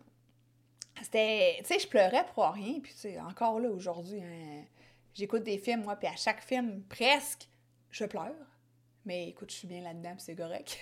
c'était, 1.02 1.56
tu 1.60 1.66
sais, 1.66 1.80
je 1.80 1.88
pleurais 1.88 2.26
pour 2.34 2.46
rien. 2.50 2.80
Puis, 2.82 2.94
tu 3.00 3.18
encore 3.20 3.60
là, 3.60 3.70
aujourd'hui, 3.70 4.22
hein, 4.22 4.66
j'écoute 5.14 5.44
des 5.44 5.58
films, 5.58 5.84
moi, 5.84 5.96
puis 5.96 6.08
à 6.08 6.16
chaque 6.16 6.42
film, 6.42 6.84
presque, 6.90 7.48
je 7.90 8.06
pleure. 8.06 8.36
Mais 9.06 9.30
écoute, 9.30 9.50
je 9.52 9.58
suis 9.58 9.68
bien 9.68 9.82
là-dedans, 9.82 10.16
c'est 10.18 10.36
correct. 10.36 10.80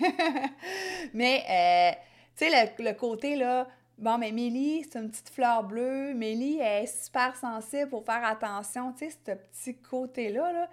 mais, 1.13 1.43
euh, 1.49 1.99
tu 2.35 2.49
sais, 2.49 2.73
le, 2.79 2.93
côté, 2.93 3.35
là, 3.35 3.67
bon, 3.97 4.17
mais 4.17 4.31
Mélie, 4.31 4.83
c'est 4.83 4.99
une 4.99 5.09
petite 5.09 5.29
fleur 5.29 5.63
bleue. 5.63 6.13
Mélie 6.15 6.59
est 6.59 6.87
super 6.87 7.35
sensible 7.35 7.89
pour 7.89 8.03
faire 8.03 8.25
attention. 8.25 8.91
Tu 8.93 9.09
sais, 9.09 9.17
ce 9.25 9.31
petit 9.31 9.77
côté-là, 9.77 10.51
là, 10.51 10.69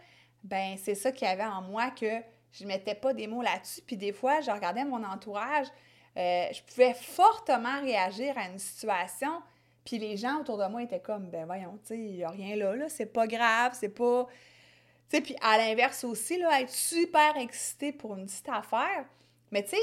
ben 0.47 0.77
c'est 0.79 0.95
ça 0.95 1.13
qu'il 1.13 1.27
y 1.27 1.31
avait 1.31 1.45
en 1.45 1.63
moi 1.63 1.91
que 1.91 2.23
je 2.53 2.65
ne 2.65 2.69
mettais 2.69 2.95
pas 2.95 3.13
des 3.13 3.27
mots 3.27 3.43
là-dessus. 3.43 3.83
Puis 3.83 3.97
des 3.97 4.13
fois, 4.13 4.41
je 4.41 4.51
regardais 4.51 4.85
mon 4.85 5.03
entourage, 5.05 5.67
euh, 6.17 6.47
je 6.53 6.63
pouvais 6.63 6.95
fortement 6.95 7.81
réagir 7.81 8.39
à 8.39 8.49
une 8.49 8.59
situation, 8.59 9.43
puis 9.85 9.99
les 9.99 10.17
gens 10.17 10.41
autour 10.41 10.57
de 10.59 10.67
moi 10.67 10.83
étaient 10.83 11.01
comme, 11.01 11.29
ben 11.29 11.45
voyons, 11.45 11.79
tu 11.87 11.95
il 11.95 12.17
n'y 12.17 12.25
a 12.25 12.31
rien 12.31 12.57
là, 12.57 12.75
là, 12.75 12.89
c'est 12.89 13.07
pas 13.07 13.27
grave, 13.27 13.73
c'est 13.79 13.91
pas... 13.91 14.27
Tu 15.09 15.17
sais, 15.17 15.23
puis 15.23 15.37
à 15.41 15.59
l'inverse 15.59 16.03
aussi, 16.05 16.39
là, 16.39 16.61
être 16.61 16.71
super 16.71 17.37
excité 17.37 17.93
pour 17.93 18.17
une 18.17 18.27
petite 18.27 18.49
affaire. 18.49 19.05
Mais 19.53 19.63
tu 19.63 19.71
sais, 19.71 19.83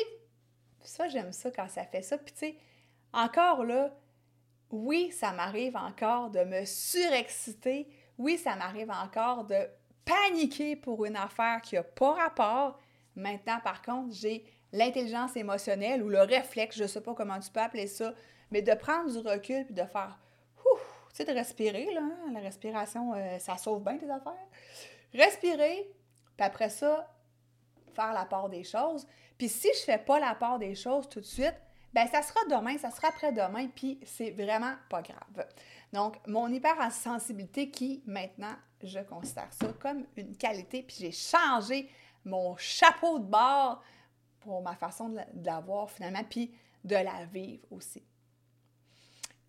ça, 0.81 1.07
j'aime 1.07 1.31
ça 1.31 1.49
quand 1.51 1.69
ça 1.69 1.85
fait 1.85 2.01
ça. 2.01 2.17
Puis 2.17 2.33
tu 2.33 2.39
sais, 2.39 2.55
encore 3.13 3.63
là, 3.63 3.93
oui, 4.71 5.11
ça 5.11 5.31
m'arrive 5.31 5.77
encore 5.77 6.29
de 6.31 6.43
me 6.43 6.65
surexciter. 6.65 7.87
Oui, 8.17 8.37
ça 8.37 8.55
m'arrive 8.55 8.91
encore 8.91 9.45
de 9.45 9.67
paniquer 10.05 10.75
pour 10.75 11.05
une 11.05 11.15
affaire 11.15 11.61
qui 11.61 11.75
n'a 11.75 11.83
pas 11.83 12.13
rapport. 12.13 12.79
Maintenant, 13.15 13.59
par 13.63 13.81
contre, 13.81 14.13
j'ai 14.13 14.45
l'intelligence 14.71 15.35
émotionnelle 15.35 16.03
ou 16.03 16.09
le 16.09 16.21
réflexe, 16.21 16.77
je 16.77 16.83
ne 16.83 16.87
sais 16.87 17.01
pas 17.01 17.13
comment 17.13 17.39
tu 17.39 17.51
peux 17.51 17.59
appeler 17.59 17.87
ça, 17.87 18.13
mais 18.51 18.61
de 18.61 18.73
prendre 18.73 19.11
du 19.11 19.19
recul 19.27 19.65
puis 19.65 19.73
de 19.73 19.83
faire, 19.83 20.17
tu 20.57 20.69
sais, 21.13 21.25
de 21.25 21.31
respirer, 21.31 21.93
là, 21.93 22.01
hein, 22.01 22.31
la 22.33 22.39
respiration, 22.39 23.13
euh, 23.13 23.37
ça 23.39 23.57
sauve 23.57 23.83
bien 23.83 23.97
tes 23.97 24.09
affaires. 24.09 24.33
Respirer, 25.13 25.91
puis 26.35 26.45
après 26.45 26.69
ça, 26.69 27.07
faire 27.93 28.13
la 28.13 28.25
part 28.25 28.49
des 28.49 28.63
choses. 28.63 29.07
Puis 29.37 29.47
si 29.49 29.67
je 29.73 29.79
ne 29.79 29.83
fais 29.83 29.97
pas 29.99 30.19
la 30.19 30.33
part 30.33 30.57
des 30.57 30.73
choses 30.73 31.07
tout 31.07 31.19
de 31.19 31.25
suite, 31.25 31.55
ben 31.93 32.07
ça 32.07 32.21
sera 32.21 32.39
demain, 32.49 32.77
ça 32.77 32.91
sera 32.91 33.09
après-demain, 33.09 33.67
puis 33.67 33.99
c'est 34.05 34.31
vraiment 34.31 34.73
pas 34.89 35.01
grave. 35.01 35.47
Donc, 35.91 36.17
mon 36.27 36.47
hypersensibilité 36.51 37.69
qui, 37.69 38.01
maintenant, 38.05 38.55
je 38.81 38.99
considère 38.99 39.51
ça 39.51 39.67
comme 39.79 40.05
une 40.17 40.35
qualité. 40.35 40.81
Puis 40.83 40.97
j'ai 40.99 41.11
changé 41.11 41.89
mon 42.25 42.55
chapeau 42.57 43.19
de 43.19 43.25
bord 43.25 43.83
pour 44.39 44.61
ma 44.61 44.75
façon 44.75 45.09
de 45.09 45.45
la 45.45 45.59
voir 45.59 45.89
finalement, 45.91 46.23
puis 46.27 46.53
de 46.83 46.95
la 46.95 47.25
vivre 47.31 47.65
aussi. 47.71 48.03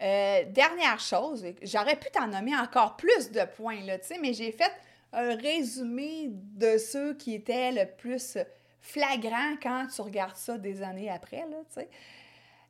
euh, 0.02 0.44
dernière 0.50 1.00
chose, 1.00 1.44
j'aurais 1.62 1.96
pu 1.96 2.10
t'en 2.10 2.26
nommer 2.26 2.56
encore 2.56 2.96
plus 2.96 3.30
de 3.30 3.44
points, 3.56 3.80
là, 3.82 3.96
mais 4.20 4.34
j'ai 4.34 4.52
fait 4.52 4.72
un 5.12 5.34
résumé 5.36 6.28
de 6.30 6.76
ceux 6.78 7.14
qui 7.14 7.34
étaient 7.34 7.72
le 7.72 7.86
plus 7.86 8.36
flagrants 8.80 9.56
quand 9.62 9.86
tu 9.86 10.00
regardes 10.02 10.36
ça 10.36 10.58
des 10.58 10.82
années 10.82 11.08
après, 11.08 11.46
là, 11.48 11.58
tu 11.68 11.80
sais. 11.80 11.88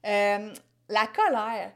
Euh, 0.05 0.53
la 0.89 1.07
colère. 1.07 1.73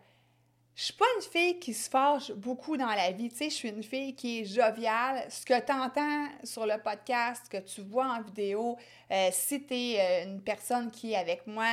Je 0.74 0.84
suis 0.84 0.94
pas 0.94 1.06
une 1.16 1.22
fille 1.22 1.58
qui 1.58 1.74
se 1.74 1.90
fâche 1.90 2.30
beaucoup 2.30 2.76
dans 2.76 2.86
la 2.86 3.10
vie, 3.10 3.30
tu 3.30 3.36
sais, 3.36 3.50
je 3.50 3.54
suis 3.54 3.68
une 3.68 3.82
fille 3.82 4.14
qui 4.14 4.40
est 4.40 4.44
joviale. 4.44 5.26
Ce 5.28 5.44
que 5.44 5.58
tu 5.58 5.72
entends 5.72 6.28
sur 6.44 6.66
le 6.66 6.80
podcast, 6.80 7.48
que 7.50 7.56
tu 7.56 7.80
vois 7.80 8.06
en 8.06 8.22
vidéo, 8.22 8.76
euh, 9.10 9.28
si 9.32 9.66
tu 9.66 9.74
es 9.74 9.98
euh, 9.98 10.30
une 10.30 10.40
personne 10.40 10.92
qui 10.92 11.14
est 11.14 11.16
avec 11.16 11.48
moi 11.48 11.66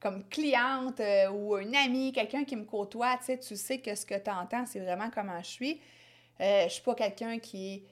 comme 0.00 0.28
cliente 0.28 1.00
ou 1.32 1.56
une 1.56 1.74
amie, 1.74 2.12
quelqu'un 2.12 2.44
qui 2.44 2.56
me 2.56 2.64
côtoie, 2.64 3.16
tu 3.18 3.24
sais, 3.26 3.38
tu 3.38 3.56
sais 3.56 3.78
que 3.78 3.94
ce 3.94 4.04
que 4.04 4.18
tu 4.18 4.30
entends, 4.30 4.66
c'est 4.66 4.80
vraiment 4.80 5.08
comment 5.08 5.40
je 5.42 5.48
suis. 5.48 5.80
je 6.38 6.68
suis 6.68 6.82
pas 6.82 6.94
quelqu'un 6.94 7.38
qui 7.38 7.74
est 7.74 7.82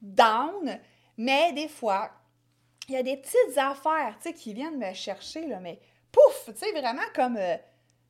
down, 0.00 0.80
mais 1.18 1.52
des 1.52 1.68
fois, 1.68 2.10
il 2.88 2.94
y 2.94 2.96
a 2.96 3.02
des 3.02 3.18
petites 3.18 3.58
affaires, 3.58 4.16
tu 4.22 4.28
sais, 4.28 4.34
qui 4.34 4.54
viennent 4.54 4.78
me 4.78 4.94
chercher, 4.94 5.46
là, 5.46 5.60
mais 5.60 5.78
pouf, 6.12 6.44
tu 6.46 6.56
sais, 6.56 6.72
vraiment 6.72 7.02
comme, 7.14 7.36
euh, 7.36 7.56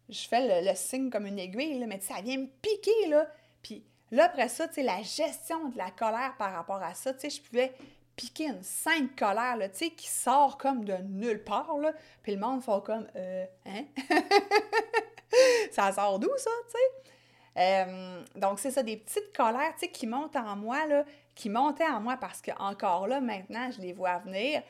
je 0.09 0.27
fais 0.29 0.63
le, 0.63 0.75
signe 0.75 1.11
comme 1.11 1.27
une 1.27 1.39
aiguille, 1.39 1.85
mais 1.87 2.01
ça 2.01 2.21
vient 2.21 2.39
me 2.39 2.47
piquer, 2.47 3.09
là. 3.09 3.27
Puis 3.63 3.85
là, 4.11 4.25
après 4.25 4.49
ça, 4.49 4.69
tu 4.69 4.75
sais, 4.75 4.83
la 4.83 5.03
gestion 5.03 5.69
de 5.69 5.79
la 5.79 5.91
colère 5.91 6.35
par 6.39 6.53
rapport 6.53 6.83
à 6.83 6.95
ça, 6.95 7.13
tu 7.13 7.21
sais, 7.21 7.31
je 7.31 7.43
pouvais 7.43 7.73
piquer 8.17 8.47
une 8.47 8.63
sainte 8.63 9.17
colère, 9.17 9.57
là, 9.57 9.69
tu 9.69 9.79
sais, 9.79 9.91
qui 9.91 10.09
sort 10.09 10.59
comme 10.59 10.85
de 10.85 10.97
nulle 11.09 11.43
part, 11.45 11.79
là. 11.79 11.93
Puis 12.23 12.33
le 12.33 12.41
monde 12.41 12.63
fait 12.63 12.83
comme, 12.85 13.07
euh, 13.17 13.45
hein? 13.67 13.85
ça 15.71 15.93
sort 15.93 16.19
d'où, 16.19 16.31
ça, 16.37 16.51
tu 16.67 16.73
sais? 16.73 17.13
Euh, 17.59 18.23
donc, 18.37 18.61
c'est 18.61 18.71
ça, 18.71 18.83
des 18.83 18.97
petites 18.97 19.37
colères, 19.37 19.73
tu 19.75 19.87
sais, 19.87 19.89
qui 19.89 20.07
montent 20.07 20.37
en 20.37 20.57
moi, 20.57 20.87
là, 20.87 21.05
qui 21.35 21.49
montaient 21.49 21.87
en 21.87 22.01
moi 22.01 22.17
parce 22.17 22.41
que 22.41 22.51
encore 22.59 23.07
là, 23.07 23.21
maintenant, 23.21 23.71
je 23.71 23.81
les 23.81 23.93
vois 23.93 24.19
venir, 24.19 24.63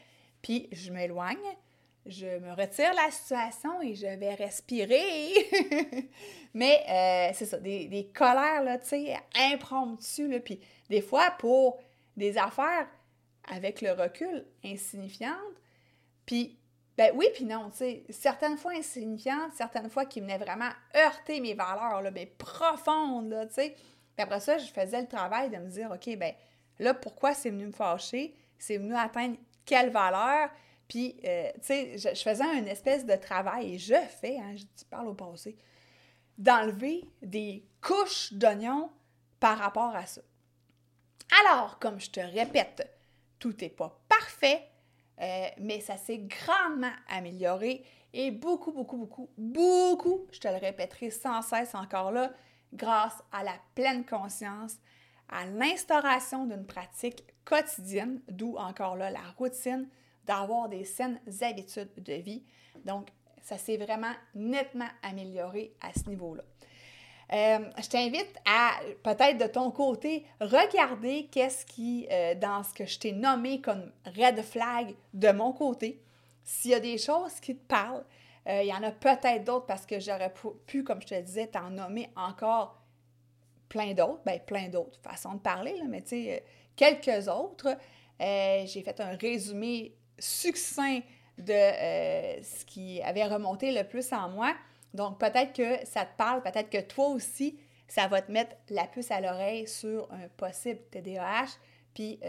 puis 0.42 0.68
je 0.72 0.90
m'éloigne, 0.90 1.36
je 2.08 2.26
me 2.26 2.50
retire 2.52 2.92
la 2.94 3.10
situation 3.10 3.80
et 3.82 3.94
je 3.94 4.06
vais 4.06 4.34
respirer. 4.34 6.08
Mais 6.54 6.82
euh, 6.88 7.32
c'est 7.34 7.46
ça, 7.46 7.58
des, 7.58 7.86
des, 7.86 8.06
colères, 8.06 8.62
là, 8.64 8.78
tu 8.78 8.88
sais, 8.88 9.16
impromptues, 9.52 10.40
puis 10.40 10.60
des 10.88 11.00
fois, 11.00 11.30
pour 11.38 11.78
des 12.16 12.36
affaires 12.36 12.88
avec 13.50 13.80
le 13.80 13.92
recul 13.92 14.44
insignifiantes, 14.64 15.34
puis 16.26 16.58
ben 16.96 17.12
oui, 17.14 17.26
puis 17.32 17.44
non, 17.44 17.70
tu 17.70 17.78
sais, 17.78 18.02
certaines 18.10 18.58
fois 18.58 18.72
insignifiantes, 18.72 19.52
certaines 19.54 19.88
fois 19.88 20.04
qui 20.04 20.20
venaient 20.20 20.38
vraiment 20.38 20.70
heurter 20.96 21.40
mes 21.40 21.54
valeurs, 21.54 22.02
là, 22.02 22.10
mais 22.10 22.26
profondes, 22.26 23.30
là, 23.30 23.46
tu 23.46 23.54
sais. 23.54 23.76
Après 24.16 24.40
ça, 24.40 24.58
je 24.58 24.66
faisais 24.72 25.00
le 25.00 25.06
travail 25.06 25.48
de 25.48 25.58
me 25.58 25.68
dire, 25.68 25.92
OK, 25.92 26.16
ben 26.16 26.32
Là, 26.78 26.94
pourquoi 26.94 27.34
c'est 27.34 27.50
venu 27.50 27.66
me 27.66 27.72
fâcher? 27.72 28.34
C'est 28.58 28.78
venu 28.78 28.94
atteindre 28.94 29.36
quelle 29.64 29.90
valeur? 29.90 30.50
Puis, 30.88 31.20
euh, 31.24 31.50
tu 31.56 31.66
sais, 31.66 31.98
je, 31.98 32.22
faisais 32.22 32.44
une 32.58 32.66
espèce 32.66 33.04
de 33.04 33.14
travail, 33.14 33.74
et 33.74 33.78
je 33.78 33.94
fais, 34.20 34.38
hein, 34.38 34.54
je 34.56 34.84
parle 34.88 35.08
au 35.08 35.14
passé, 35.14 35.56
d'enlever 36.38 37.04
des 37.20 37.62
couches 37.82 38.32
d'oignons 38.32 38.90
par 39.38 39.58
rapport 39.58 39.94
à 39.94 40.06
ça. 40.06 40.22
Alors, 41.42 41.78
comme 41.78 42.00
je 42.00 42.10
te 42.10 42.20
répète, 42.20 42.90
tout 43.38 43.54
n'est 43.60 43.68
pas 43.68 44.00
parfait, 44.08 44.66
euh, 45.20 45.48
mais 45.58 45.80
ça 45.80 45.98
s'est 45.98 46.18
grandement 46.18 46.92
amélioré 47.08 47.84
et 48.14 48.30
beaucoup, 48.30 48.72
beaucoup, 48.72 48.96
beaucoup, 48.96 49.28
beaucoup, 49.36 50.26
je 50.32 50.40
te 50.40 50.48
le 50.48 50.56
répéterai 50.56 51.10
sans 51.10 51.42
cesse 51.42 51.74
encore 51.74 52.12
là, 52.12 52.32
grâce 52.72 53.22
à 53.30 53.44
la 53.44 53.54
pleine 53.74 54.06
conscience, 54.06 54.76
à 55.28 55.44
l'instauration 55.44 56.46
d'une 56.46 56.64
pratique 56.64 57.24
quotidienne, 57.44 58.22
d'où 58.28 58.56
encore 58.56 58.96
là 58.96 59.10
la 59.10 59.22
routine 59.36 59.86
d'avoir 60.28 60.68
des 60.68 60.84
saines 60.84 61.18
habitudes 61.40 61.90
de 61.96 62.12
vie. 62.12 62.44
Donc, 62.84 63.08
ça 63.42 63.56
s'est 63.56 63.78
vraiment 63.78 64.12
nettement 64.34 64.88
amélioré 65.02 65.72
à 65.80 65.92
ce 65.98 66.08
niveau-là. 66.08 66.44
Euh, 67.32 67.58
je 67.82 67.88
t'invite 67.88 68.34
à, 68.46 68.72
peut-être 69.02 69.38
de 69.38 69.46
ton 69.46 69.70
côté, 69.70 70.24
regarder 70.40 71.28
qu'est-ce 71.30 71.64
qui, 71.66 72.06
euh, 72.10 72.34
dans 72.34 72.62
ce 72.62 72.72
que 72.72 72.86
je 72.86 72.98
t'ai 72.98 73.12
nommé 73.12 73.60
comme 73.60 73.90
red 74.06 74.40
flag 74.42 74.94
de 75.12 75.30
mon 75.30 75.52
côté, 75.52 76.00
s'il 76.44 76.70
y 76.70 76.74
a 76.74 76.80
des 76.80 76.98
choses 76.98 77.40
qui 77.40 77.56
te 77.56 77.66
parlent. 77.66 78.04
Euh, 78.46 78.62
il 78.62 78.68
y 78.68 78.72
en 78.72 78.82
a 78.82 78.90
peut-être 78.90 79.44
d'autres 79.44 79.66
parce 79.66 79.84
que 79.84 80.00
j'aurais 80.00 80.32
pu, 80.66 80.84
comme 80.84 81.02
je 81.02 81.08
te 81.08 81.20
disais, 81.20 81.48
t'en 81.48 81.70
nommer 81.70 82.10
encore 82.16 82.80
plein 83.68 83.92
d'autres, 83.92 84.22
ben 84.24 84.40
plein 84.40 84.68
d'autres 84.68 84.98
façons 85.02 85.34
de 85.34 85.40
parler, 85.40 85.76
là, 85.76 85.84
mais 85.86 86.00
tu 86.00 86.08
sais, 86.08 86.44
quelques 86.76 87.28
autres. 87.28 87.76
J'ai 88.20 88.82
fait 88.82 89.00
un 89.00 89.16
résumé 89.16 89.94
succinct 90.18 91.00
de 91.38 91.52
euh, 91.52 92.42
ce 92.42 92.64
qui 92.64 93.00
avait 93.02 93.24
remonté 93.24 93.72
le 93.72 93.84
plus 93.84 94.12
en 94.12 94.28
moi. 94.28 94.54
Donc, 94.94 95.18
peut-être 95.18 95.52
que 95.52 95.86
ça 95.86 96.04
te 96.04 96.16
parle, 96.16 96.42
peut-être 96.42 96.70
que 96.70 96.80
toi 96.80 97.08
aussi, 97.08 97.58
ça 97.86 98.06
va 98.08 98.22
te 98.22 98.30
mettre 98.32 98.56
la 98.70 98.84
puce 98.86 99.10
à 99.10 99.20
l'oreille 99.20 99.66
sur 99.68 100.08
un 100.12 100.28
possible 100.36 100.80
TDAH. 100.90 101.58
Puis, 101.94 102.20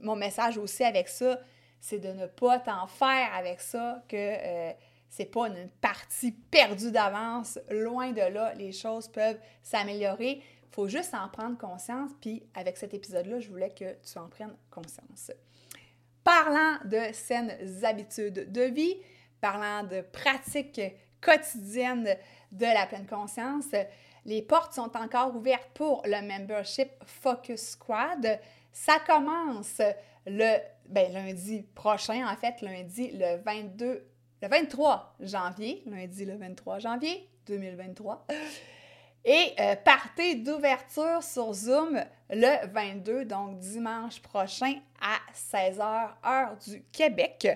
mon 0.00 0.16
message 0.16 0.58
aussi 0.58 0.84
avec 0.84 1.08
ça, 1.08 1.40
c'est 1.80 1.98
de 1.98 2.12
ne 2.12 2.26
pas 2.26 2.58
t'en 2.58 2.86
faire 2.86 3.32
avec 3.34 3.60
ça, 3.60 4.02
que 4.08 4.72
c'est 5.08 5.26
pas 5.26 5.48
une 5.48 5.68
partie 5.80 6.32
perdue 6.32 6.90
d'avance. 6.92 7.58
Loin 7.70 8.12
de 8.12 8.20
là, 8.20 8.52
les 8.54 8.72
choses 8.72 9.08
peuvent 9.08 9.38
s'améliorer 9.62 10.42
faut 10.70 10.88
juste 10.88 11.14
en 11.14 11.28
prendre 11.28 11.58
conscience, 11.58 12.10
puis 12.20 12.42
avec 12.54 12.76
cet 12.76 12.94
épisode-là, 12.94 13.40
je 13.40 13.48
voulais 13.48 13.70
que 13.70 13.96
tu 14.02 14.18
en 14.18 14.28
prennes 14.28 14.54
conscience. 14.70 15.32
Parlant 16.24 16.76
de 16.84 17.12
saines 17.12 17.56
habitudes 17.82 18.52
de 18.52 18.62
vie, 18.62 18.96
parlant 19.40 19.86
de 19.86 20.02
pratiques 20.02 20.80
quotidiennes 21.20 22.16
de 22.52 22.64
la 22.64 22.86
pleine 22.86 23.06
conscience, 23.06 23.72
les 24.24 24.42
portes 24.42 24.74
sont 24.74 24.96
encore 24.96 25.34
ouvertes 25.34 25.70
pour 25.74 26.02
le 26.04 26.20
membership 26.26 26.90
Focus 27.04 27.70
Squad. 27.70 28.38
Ça 28.72 28.98
commence 29.06 29.80
le 30.26 30.58
ben, 30.86 31.12
lundi 31.12 31.62
prochain, 31.74 32.26
en 32.28 32.36
fait, 32.36 32.60
lundi 32.60 33.10
le 33.12 33.42
22, 33.42 34.04
le 34.42 34.48
23 34.48 35.16
janvier, 35.20 35.82
lundi 35.86 36.24
le 36.24 36.36
23 36.36 36.78
janvier 36.80 37.28
2023. 37.46 38.26
Et 39.24 39.52
euh, 39.60 39.76
partez 39.76 40.36
d'ouverture 40.36 41.22
sur 41.22 41.52
Zoom 41.52 42.02
le 42.30 42.66
22, 42.68 43.26
donc 43.26 43.58
dimanche 43.58 44.20
prochain 44.20 44.74
à 45.00 45.18
16h, 45.34 46.08
heure 46.26 46.56
du 46.66 46.82
Québec. 46.90 47.46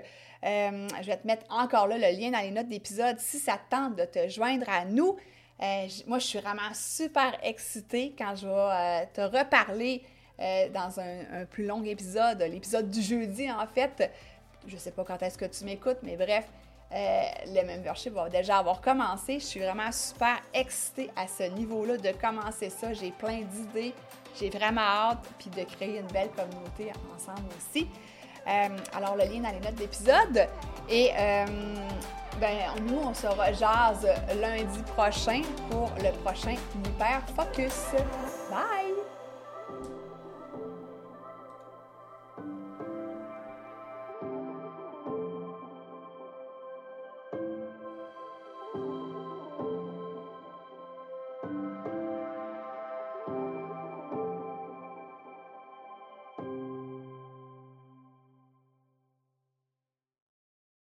Euh, 0.45 0.89
je 1.01 1.07
vais 1.07 1.17
te 1.17 1.27
mettre 1.27 1.47
encore 1.49 1.87
là 1.87 1.97
le 1.97 2.19
lien 2.19 2.31
dans 2.31 2.41
les 2.41 2.51
notes 2.51 2.69
d'épisode 2.69 3.19
si 3.19 3.39
ça 3.39 3.55
te 3.55 3.71
tente 3.71 3.97
de 3.97 4.05
te 4.05 4.29
joindre 4.29 4.69
à 4.69 4.85
nous. 4.85 5.17
Euh, 5.63 5.87
moi, 6.07 6.19
je 6.19 6.27
suis 6.27 6.39
vraiment 6.39 6.75
super 6.75 7.39
excitée 7.43 8.15
quand 8.19 8.37
je 8.37 8.47
vais 8.47 9.07
te 9.15 9.21
reparler 9.23 10.03
dans 10.75 10.99
un, 10.99 11.43
un, 11.43 11.45
plus 11.47 11.65
long 11.65 11.83
épisode, 11.85 12.43
l'épisode 12.43 12.91
du 12.91 13.01
jeudi 13.01 13.51
en 13.51 13.67
fait. 13.69 14.11
Je 14.67 14.75
ne 14.75 14.81
sais 14.81 14.91
pas 14.91 15.05
quand 15.05 15.23
est-ce 15.23 15.39
que 15.39 15.45
tu 15.45 15.65
m'écoutes, 15.65 15.99
mais 16.03 16.17
bref, 16.17 16.45
euh, 16.93 17.23
le 17.47 17.67
membership 17.67 18.13
va 18.13 18.29
déjà 18.29 18.59
avoir 18.59 18.81
commencé. 18.81 19.41
Je 19.41 19.45
suis 19.45 19.61
vraiment 19.61 19.91
super 19.91 20.37
excitée 20.53 21.11
à 21.17 21.27
ce 21.27 21.45
niveau-là 21.45 21.97
de 21.97 22.13
commencer 22.13 22.71
ça. 22.71 22.93
J'ai 22.93 23.11
plein 23.11 23.41
d'idées. 23.41 23.95
J'ai 24.39 24.51
vraiment 24.51 24.81
hâte 24.81 25.27
puis 25.39 25.51
de 25.51 25.63
créer 25.65 25.99
une 25.99 26.07
belle 26.09 26.31
communauté 26.31 26.93
ensemble 27.15 27.49
aussi. 27.57 27.89
Euh, 28.47 28.69
alors, 28.95 29.17
le 29.17 29.25
lien 29.25 29.41
dans 29.41 29.51
les 29.51 29.61
notes 29.61 29.75
d'épisode. 29.75 30.49
Et 30.89 31.11
euh, 31.19 31.47
ben, 32.41 32.59
nous, 32.83 32.99
on 32.99 33.15
se 33.15 33.27
rejase 33.27 34.07
lundi 34.41 34.83
prochain 34.95 35.43
pour 35.71 35.91
le 35.99 36.11
prochain 36.23 36.57
Hyper 36.85 37.23
Focus. 37.35 37.93
Bye! 38.51 38.94